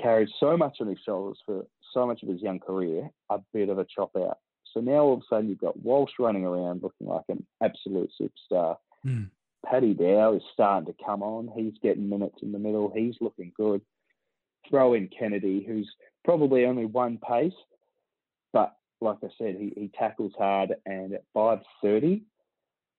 [0.00, 3.68] carried so much on his shoulders for so much of his young career, a bit
[3.68, 4.38] of a chop out.
[4.72, 8.10] So now all of a sudden you've got Walsh running around looking like an absolute
[8.20, 8.76] superstar.
[9.06, 9.30] Mm.
[9.64, 11.48] Paddy Dow is starting to come on.
[11.56, 12.92] He's getting minutes in the middle.
[12.94, 13.80] He's looking good.
[14.68, 15.90] Throw in Kennedy, who's
[16.24, 17.52] probably only one pace,
[18.52, 20.74] but like I said, he, he tackles hard.
[20.84, 22.22] And at 5.30,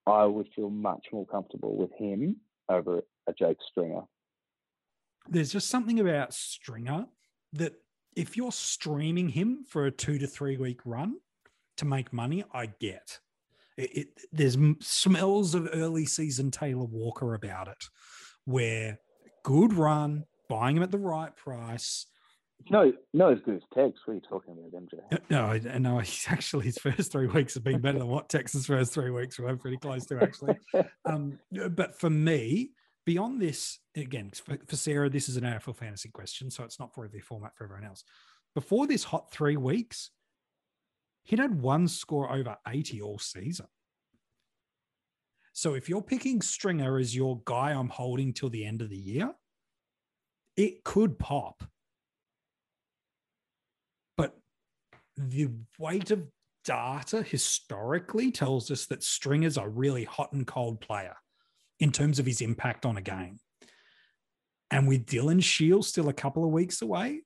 [0.06, 2.38] I would feel much more comfortable with him
[2.70, 4.04] over a Jake Stringer.
[5.30, 7.08] There's just something about Stringer
[7.54, 7.74] that
[8.16, 11.16] if you're streaming him for a two to three week run
[11.78, 13.20] to make money, I get.
[13.78, 17.84] It, it, there's smells of early season Taylor Walker about it,
[18.46, 19.00] where
[19.44, 22.08] good run, buying him at the right price.
[22.72, 24.00] No, no, as good as Tex.
[24.06, 25.30] What are you talking about, MJ?
[25.30, 28.66] No, I- no, he's actually his first three weeks have been better than what Tex's
[28.66, 29.56] first three weeks were.
[29.56, 30.58] Pretty close to actually.
[31.06, 31.40] Um,
[31.72, 32.72] but for me,
[33.08, 36.94] beyond this, again, for, for Sarah, this is an AFL fantasy question, so it's not
[36.94, 38.04] for every format for everyone else.
[38.54, 40.12] Before this hot three weeks,
[41.24, 43.68] he'd had one score over 80 all season.
[45.54, 48.98] So if you're picking Stringer as your guy I'm holding till the end of the
[48.98, 49.32] year,
[50.58, 51.64] it could pop.
[54.18, 54.36] But
[55.16, 55.48] the
[55.80, 56.28] weight of
[56.66, 61.16] data historically tells us that Stringer's a really hot and cold player
[61.80, 63.40] in terms of his impact on a game.
[64.72, 67.22] And with Dylan Shiel's still a couple of weeks away,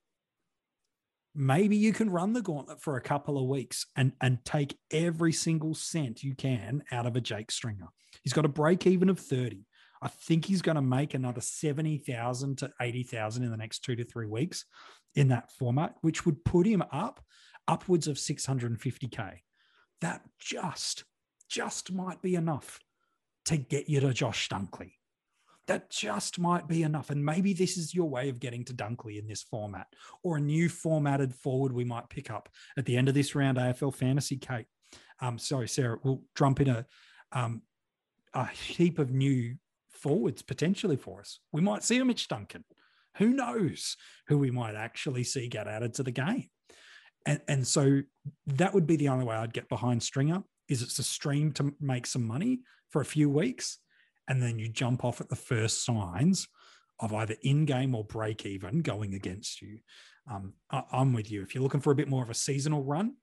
[1.33, 5.31] maybe you can run the gauntlet for a couple of weeks and, and take every
[5.31, 7.87] single cent you can out of a Jake Stringer.
[8.23, 9.65] He's got a break even of 30.
[10.01, 14.03] I think he's going to make another 70,000 to 80,000 in the next two to
[14.03, 14.65] three weeks
[15.15, 17.23] in that format, which would put him up
[17.67, 19.39] upwards of 650K.
[20.01, 21.03] That just,
[21.49, 22.79] just might be enough
[23.51, 24.93] to get you to Josh Dunkley.
[25.67, 27.09] That just might be enough.
[27.09, 29.87] And maybe this is your way of getting to Dunkley in this format
[30.23, 33.57] or a new formatted forward we might pick up at the end of this round
[33.57, 34.65] AFL fantasy, Kate.
[35.19, 36.85] Um, sorry, Sarah, we'll jump in a,
[37.31, 37.61] um,
[38.33, 39.55] a heap of new
[39.91, 41.39] forwards potentially for us.
[41.51, 42.65] We might see a Mitch Duncan.
[43.17, 43.97] Who knows
[44.27, 46.49] who we might actually see get added to the game?
[47.25, 48.01] And, and so
[48.47, 51.75] that would be the only way I'd get behind Stringer is it's a stream to
[51.79, 52.61] make some money
[52.91, 53.79] for a few weeks.
[54.27, 56.47] And then you jump off at the first signs
[56.99, 59.79] of either in game or break even going against you.
[60.29, 61.41] Um, I, I'm with you.
[61.41, 63.15] If you're looking for a bit more of a seasonal run,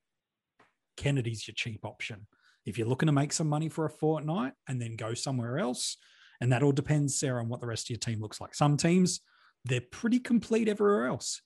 [0.96, 2.26] Kennedy's your cheap option.
[2.66, 5.96] If you're looking to make some money for a fortnight and then go somewhere else,
[6.40, 8.54] and that all depends, Sarah, on what the rest of your team looks like.
[8.54, 9.20] Some teams,
[9.64, 11.40] they're pretty complete everywhere else.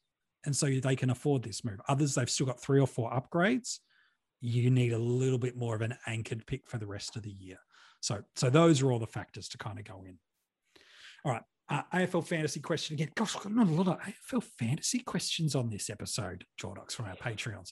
[0.44, 1.80] And so they can afford this move.
[1.88, 3.78] Others, they've still got three or four upgrades.
[4.40, 7.30] You need a little bit more of an anchored pick for the rest of the
[7.30, 7.58] year.
[8.02, 10.18] So, so those are all the factors to kind of go in.
[11.24, 11.42] All right.
[11.68, 13.08] Uh, AFL fantasy question again.
[13.14, 17.06] Gosh, I've got not a lot of AFL fantasy questions on this episode, Jordox, from
[17.06, 17.70] our Patreons.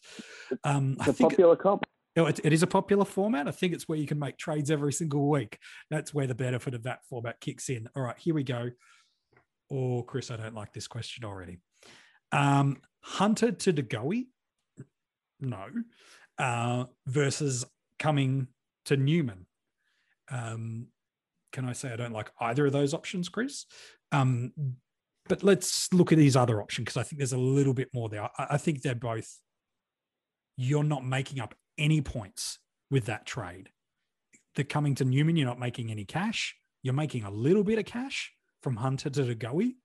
[0.64, 1.84] Um, It's a think popular comp.
[2.16, 3.48] know, it, it is a popular format.
[3.48, 5.58] I think it's where you can make trades every single week.
[5.90, 7.88] That's where the benefit of that format kicks in.
[7.96, 8.70] All right, here we go.
[9.70, 11.58] Oh, Chris, I don't like this question already.
[12.32, 14.28] Um, Hunter to De Goey,
[15.40, 15.66] no,
[16.38, 17.64] uh, versus
[17.98, 18.46] Cumming
[18.86, 19.46] to Newman.
[20.30, 20.88] Um,
[21.52, 23.66] can I say I don't like either of those options, Chris?
[24.12, 24.52] Um,
[25.28, 28.08] but let's look at his other option because I think there's a little bit more
[28.08, 28.22] there.
[28.22, 29.38] I, I think they're both.
[30.56, 32.58] You're not making up any points
[32.90, 33.70] with that trade.
[34.56, 36.56] The Cumming to Newman, you're not making any cash.
[36.82, 39.76] You're making a little bit of cash from Hunter to De Goey.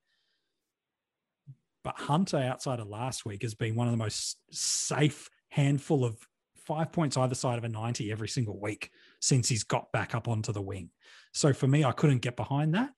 [1.84, 6.18] But Hunter, outside of last week, has been one of the most safe handful of
[6.66, 8.90] five points either side of a 90 every single week
[9.26, 10.92] since he's got back up onto the wing.
[11.34, 12.92] So for me, I couldn't get behind that.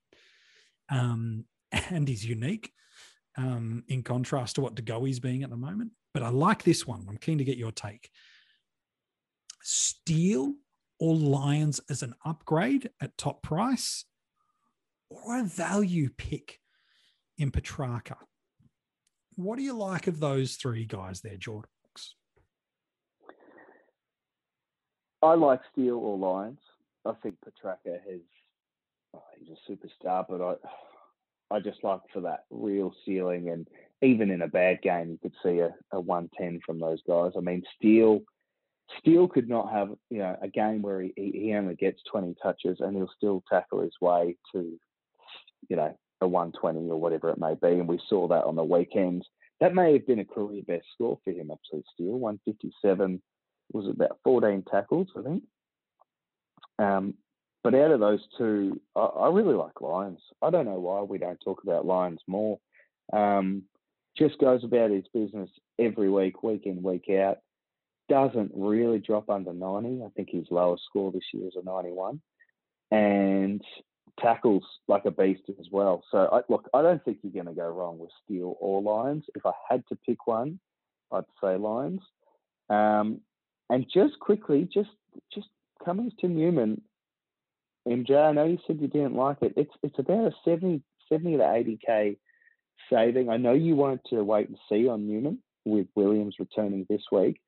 [0.90, 2.70] Um, and he's unique
[3.38, 5.92] um, in contrast to what De Goey's being at the moment.
[6.12, 7.06] But I like this one.
[7.08, 8.10] I'm keen to get your take.
[9.62, 10.54] Steele
[10.98, 14.04] or Lyons as an upgrade at top price,
[15.10, 16.58] or a value pick
[17.38, 18.16] in Petracca.
[19.36, 21.70] What do you like of those three guys there, Jordan?
[25.22, 26.60] I like Steele or Lyons.
[27.04, 28.20] I think Petracca has.
[29.14, 33.66] Oh, he's a superstar, but I, I just like for that real ceiling, and
[34.02, 37.32] even in a bad game, you could see a, a one ten from those guys.
[37.36, 38.20] I mean, Steele,
[38.98, 42.78] Steele could not have you know a game where he, he only gets twenty touches,
[42.80, 44.78] and he'll still tackle his way to,
[45.68, 48.56] you know, a one twenty or whatever it may be, and we saw that on
[48.56, 49.26] the weekend.
[49.60, 51.82] That may have been a career best score for him, actually.
[51.94, 53.22] Steele one fifty seven
[53.72, 55.42] was about 14 tackles, I think.
[56.78, 57.14] Um,
[57.64, 60.20] but out of those two, I, I, really like Lyons.
[60.40, 62.58] I don't know why we don't talk about Lyons more.
[63.12, 63.64] Um,
[64.16, 67.38] just goes about his business every week, week in, week out.
[68.08, 70.02] Doesn't really drop under 90.
[70.04, 72.20] I think his lowest score this year is a 91.
[72.90, 73.62] And
[74.20, 76.02] tackles like a beast as well.
[76.10, 79.24] So, I, look, I don't think you're going to go wrong with Steele or Lyons.
[79.34, 80.58] If I had to pick one,
[81.12, 82.00] I'd say Lyons.
[82.70, 83.20] Um,
[83.70, 84.90] and just quickly, just
[85.32, 85.48] just
[85.84, 86.82] Cumming to Newman,
[87.86, 89.54] MJ, I know you said you didn't like it.
[89.56, 92.16] It's it's about a 70, 70 to 80k
[92.90, 93.28] saving.
[93.28, 97.40] I know you wanted to wait and see on Newman with Williams returning this week,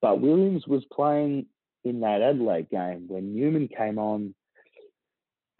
[0.00, 1.46] but Williams was playing
[1.84, 4.34] in that Adelaide game when Newman came on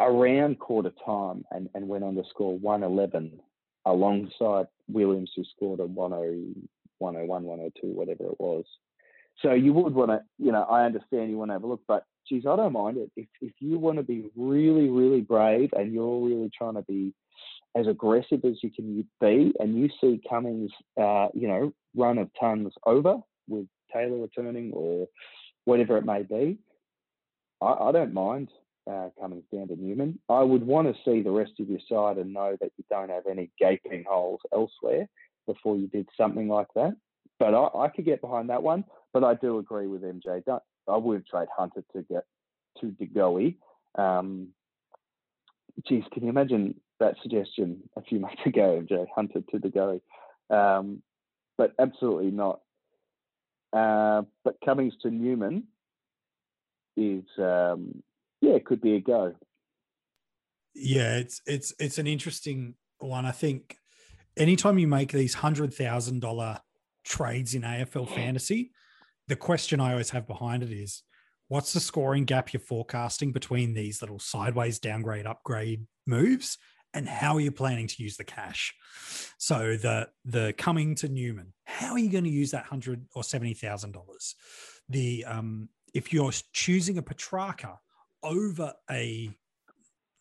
[0.01, 3.39] around quarter time and, and went on to score 111
[3.85, 8.65] alongside Williams, who scored a 101, 102, whatever it was.
[9.43, 11.83] So you would want to, you know, I understand you want to have a look,
[11.87, 13.11] but geez, I don't mind it.
[13.17, 17.13] If, if you want to be really, really brave and you're really trying to be
[17.77, 22.31] as aggressive as you can be, and you see Cumming's, uh, you know, run of
[22.41, 23.19] tons over
[23.49, 25.07] with Taylor returning or
[25.67, 26.59] whatever it may be,
[27.61, 28.49] I, I don't mind
[28.91, 30.19] uh, coming down to Newman.
[30.29, 33.11] I would want to see the rest of your side and know that you don't
[33.11, 35.09] have any gaping holes elsewhere
[35.47, 36.97] before you did something like that.
[37.39, 38.85] But I, I could get behind that one.
[39.17, 40.45] But I do agree with MJ.
[40.45, 42.25] Don't, I would trade Hunter to get
[42.83, 43.57] to De
[43.95, 44.49] Um,
[45.89, 50.01] geez, can you imagine that suggestion a few months ago, MJ Hunter to De
[50.55, 51.03] Um,
[51.57, 52.61] but absolutely not.
[53.73, 55.65] Uh, but Cummings to Newman
[56.99, 58.03] is um,
[58.43, 59.35] yeah, it could be a go.
[60.75, 63.25] Yeah, it's it's it's an interesting one.
[63.25, 63.79] I think
[64.37, 66.61] anytime you make these hundred thousand dollar
[67.03, 68.73] trades in AFL fantasy,
[69.29, 71.03] the question I always have behind it is
[71.49, 76.59] what's the scoring gap you're forecasting between these little sideways downgrade upgrade moves
[76.95, 78.75] and how are you planning to use the cash
[79.39, 83.23] so the the Cumming to newman how are you going to use that hundred or
[83.23, 84.35] seventy thousand dollars
[84.89, 87.79] the um if you're choosing a Petracca
[88.23, 89.31] over a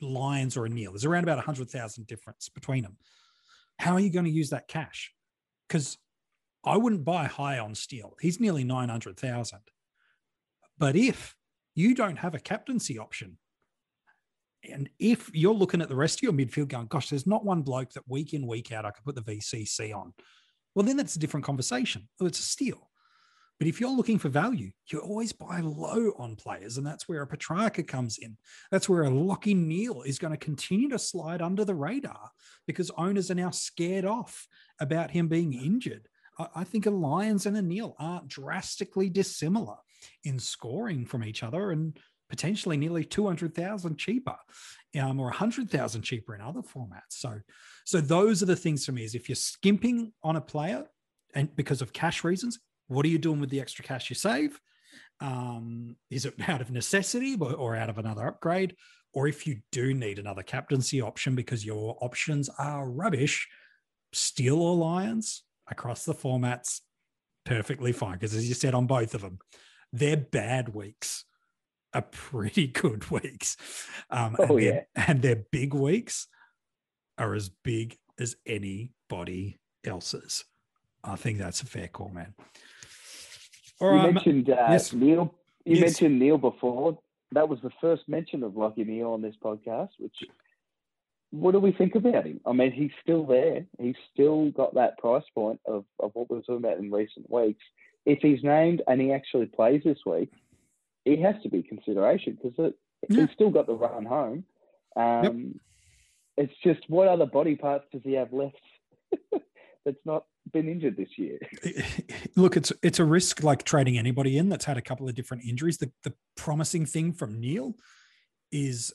[0.01, 0.91] Lyons or a Neale.
[0.91, 2.97] There's around about a hundred thousand difference between them.
[3.77, 5.11] How are you going to use that cash?
[5.67, 5.97] Because
[6.65, 8.15] I wouldn't buy high on Steele.
[8.19, 9.61] He's nearly nine hundred thousand.
[10.77, 11.35] But if
[11.75, 13.37] you don't have a captaincy option,
[14.69, 17.61] and if you're looking at the rest of your midfield going, gosh, there's not one
[17.61, 20.13] bloke that week in, week out I could put the VCC on,
[20.73, 22.09] well, then that's a different conversation.
[22.19, 22.89] Oh, it's a steal.
[23.57, 26.77] But if you're looking for value, you always buy low on players.
[26.77, 28.35] And that's where a Petracca comes in.
[28.69, 32.31] That's where a Lachie Neale is going to continue to slide under the radar
[32.67, 34.47] because owners are now scared off
[34.81, 36.09] about him being injured.
[36.37, 39.77] I think a Lyons and a Neale aren't drastically dissimilar
[40.23, 41.97] in scoring from each other and
[42.29, 44.35] potentially nearly 200,000 cheaper
[44.99, 47.11] um, or 100,000 cheaper in other formats.
[47.11, 47.39] So,
[47.85, 50.85] so those are the things for me is if you're skimping on a player
[51.33, 54.59] and because of cash reasons, what are you doing with the extra cash you save?
[55.21, 58.75] Um, is it out of necessity or out of another upgrade?
[59.13, 63.47] Or if you do need another captaincy option because your options are rubbish,
[64.11, 66.81] Steele or Lyons across the formats,
[67.45, 68.13] perfectly fine.
[68.13, 69.39] Because as you said on both of them,
[69.91, 71.25] their bad weeks
[71.93, 73.57] are pretty good weeks.
[74.09, 74.81] Um, oh, and yeah.
[74.95, 76.27] And their big weeks
[77.17, 80.43] are as big as anybody else's.
[81.03, 82.33] I think that's a fair call, man.
[83.79, 84.93] All you right, mentioned uh, yes.
[84.93, 85.33] Neale.
[85.65, 85.81] You yes.
[85.81, 86.97] mentioned Neale before.
[87.31, 89.89] That was the first mention of Lachie Neale on this podcast.
[89.99, 90.23] Which,
[91.35, 92.39] what do we think about him?
[92.45, 93.65] I mean, he's still there.
[93.79, 97.29] He's still got that price point of, of what we were talking about in recent
[97.29, 97.63] weeks.
[98.05, 100.31] If he's named and he actually plays this week,
[101.03, 102.73] he has to be consideration because
[103.09, 103.21] yeah.
[103.21, 104.45] he's still got the run home.
[104.95, 106.47] Um, yep.
[106.49, 108.55] It's just what other body parts does he have left
[109.85, 111.39] that's not been injured this year.
[112.35, 115.43] Look, it's it's a risk like trading anybody in that's had a couple of different
[115.43, 115.77] injuries.
[115.77, 117.75] The the promising thing from Neale
[118.51, 118.93] is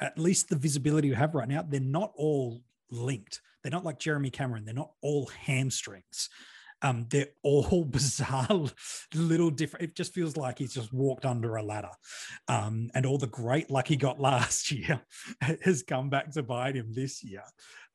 [0.00, 3.40] at least the visibility you have right now, they're not all linked.
[3.62, 4.64] They're not like Jeremy Cameron.
[4.64, 6.28] They're not all hamstrings.
[6.82, 8.66] Um, they're all bizarre,
[9.14, 9.84] little different.
[9.84, 11.90] It just feels like he's just walked under a ladder.
[12.46, 15.00] Um, and all the great luck he got last year
[15.40, 17.42] has come back to bite him this year.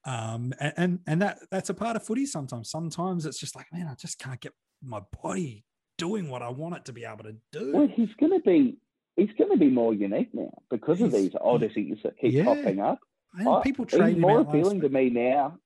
[0.05, 2.69] Um, and, and and that that's a part of footy sometimes.
[2.69, 4.51] Sometimes it's just like, man, I just can't get
[4.83, 5.63] my body
[5.97, 7.71] doing what I want it to be able to do.
[7.73, 8.77] Well, he's going to be
[9.15, 12.45] he's going to be more unique now because he's, of these oddities that keep yeah.
[12.45, 12.99] popping up.
[13.35, 15.57] And people trade he's more appealing to me now.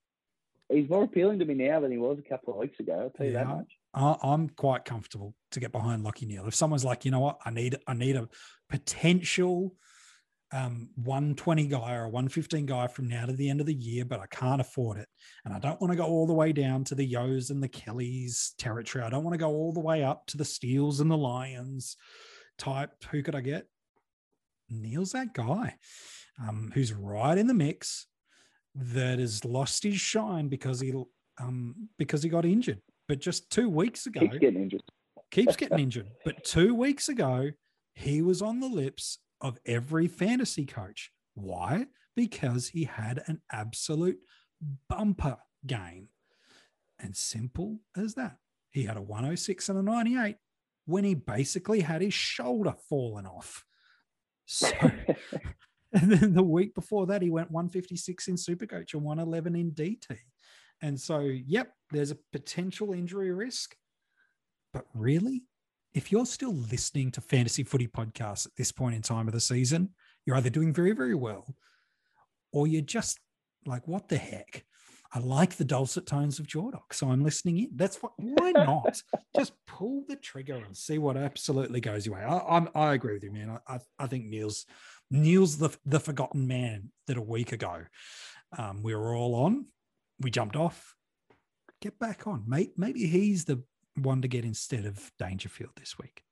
[0.69, 2.99] He's more appealing to me now than he was a couple of weeks ago.
[3.03, 3.73] I'll tell you yeah, that much.
[3.93, 6.47] I'm quite comfortable to get behind Lachie Neale.
[6.47, 8.27] If someone's like, you know what, I need I need a
[8.69, 9.75] potential
[10.53, 14.05] um, 120 guy or a 115 guy from now to the end of the year,
[14.05, 15.07] but I can't afford it.
[15.43, 17.67] And I don't want to go all the way down to the Yeos and the
[17.67, 19.03] Kellys territory.
[19.03, 21.97] I don't want to go all the way up to the Steels and the Lyons
[22.57, 22.91] type.
[23.11, 23.67] Who could I get?
[24.69, 25.75] Neale's that guy
[26.45, 28.07] um, who's right in the mix
[28.75, 30.93] that has lost his shine because he
[31.39, 32.81] um, because he got injured.
[33.07, 34.81] But just two weeks ago, keeps getting injured.
[35.31, 36.07] keeps getting injured.
[36.25, 37.51] But two weeks ago,
[37.93, 41.11] he was on the lips of every fantasy coach.
[41.35, 41.85] Why?
[42.15, 44.17] Because he had an absolute
[44.89, 46.09] bumper game.
[46.99, 48.37] And simple as that.
[48.71, 50.35] He had a 106 and a 98
[50.87, 53.63] when he basically had his shoulder fallen off.
[54.45, 54.71] So,
[55.93, 60.17] and then the week before that, he went 156 in Supercoach and 111 in DT.
[60.81, 63.75] And so, yep, there's a potential injury risk.
[64.73, 65.43] But really,
[65.93, 69.39] if you're still listening to fantasy footy podcasts at this point in time of the
[69.39, 69.89] season,
[70.25, 71.55] you're either doing very, very well
[72.51, 73.19] or you're just
[73.65, 74.65] like, what the heck?
[75.13, 77.69] I like the dulcet tones of Jordox, so I'm listening in.
[77.75, 79.01] That's what, why not?
[79.35, 82.23] Just pull the trigger and see what absolutely goes your way.
[82.23, 83.49] I, I'm, I agree with you, man.
[83.67, 84.65] I, I, I think Neale's
[85.09, 87.83] Neale's the the forgotten man that a week ago
[88.57, 89.65] um, we were all on.
[90.19, 90.95] We jumped off.
[91.81, 92.43] Get back on.
[92.47, 93.63] Maybe, maybe he's the
[93.95, 96.23] one to get instead of Dangerfield this week.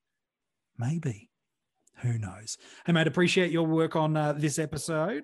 [0.78, 1.30] Maybe.
[2.00, 2.58] Who knows?
[2.86, 5.24] Hey, mate, appreciate your work on uh, this episode.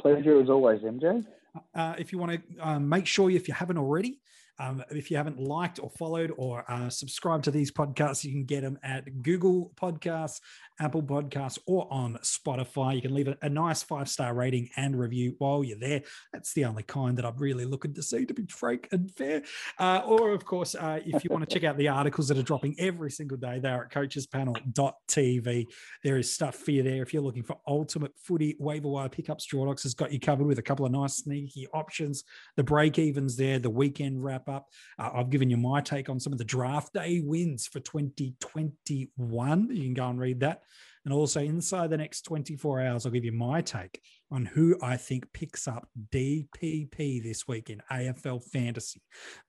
[0.00, 1.26] Pleasure as always, MJ.
[1.74, 4.20] Uh, if you want to um, make sure if you haven't already,
[4.60, 8.44] um, if you haven't liked or followed or uh, subscribed to these podcasts, you can
[8.44, 10.40] get them at Google Podcasts,
[10.80, 12.94] Apple Podcasts, or on Spotify.
[12.94, 16.02] You can leave a, nice five star rating and review while you're there.
[16.32, 19.42] That's the only kind that I'm really looking to see, to be frank and fair.
[19.78, 22.42] Uh, or, of course, uh, if you want to check out the articles that are
[22.42, 25.66] dropping every single day, they are at coachespanel.tv.
[26.04, 27.02] There is stuff for you there.
[27.02, 30.58] If you're looking for ultimate footy waiver wire pickups, Jordox has got you covered with
[30.58, 32.24] a couple of nice sneaky options.
[32.56, 34.68] The break evens there, the weekend wrap up.
[34.98, 39.68] Uh, I've given you my take on some of the draft day wins for 2021.
[39.70, 40.62] You can go and read that.
[41.08, 43.98] And also inside the next 24 hours, I'll give you my take
[44.30, 49.00] on who I think picks up DPP this week in AFL fantasy.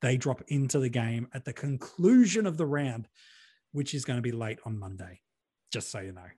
[0.01, 3.09] They drop into the game at the conclusion of the round,
[3.73, 5.19] which is going to be late on Monday,
[5.69, 6.29] just so you know.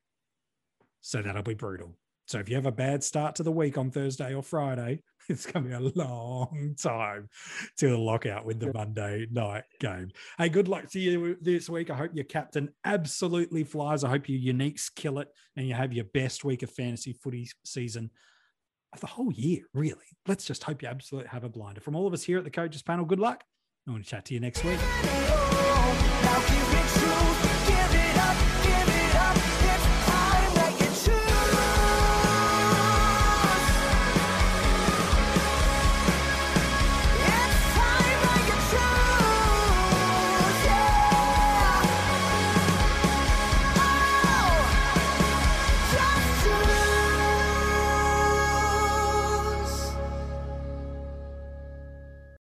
[1.02, 1.96] So that'll be brutal.
[2.32, 5.46] So if you have a bad start to the week on Thursday or Friday, it's
[5.46, 7.28] going to be a long time
[7.76, 10.12] to the lockout with the Monday night game.
[10.38, 11.90] Hey, good luck to you this week.
[11.90, 14.06] I hope your captain absolutely flies.
[14.06, 15.28] I hope your uniques kill it
[15.58, 18.10] and you have your best week of fantasy footy season
[18.94, 19.98] of the whole year, really.
[20.26, 21.82] Let's just hope you absolutely have a blinder.
[21.82, 23.44] From all of us here at the Coaches Panel, good luck.
[23.86, 24.80] I want to chat to you next week.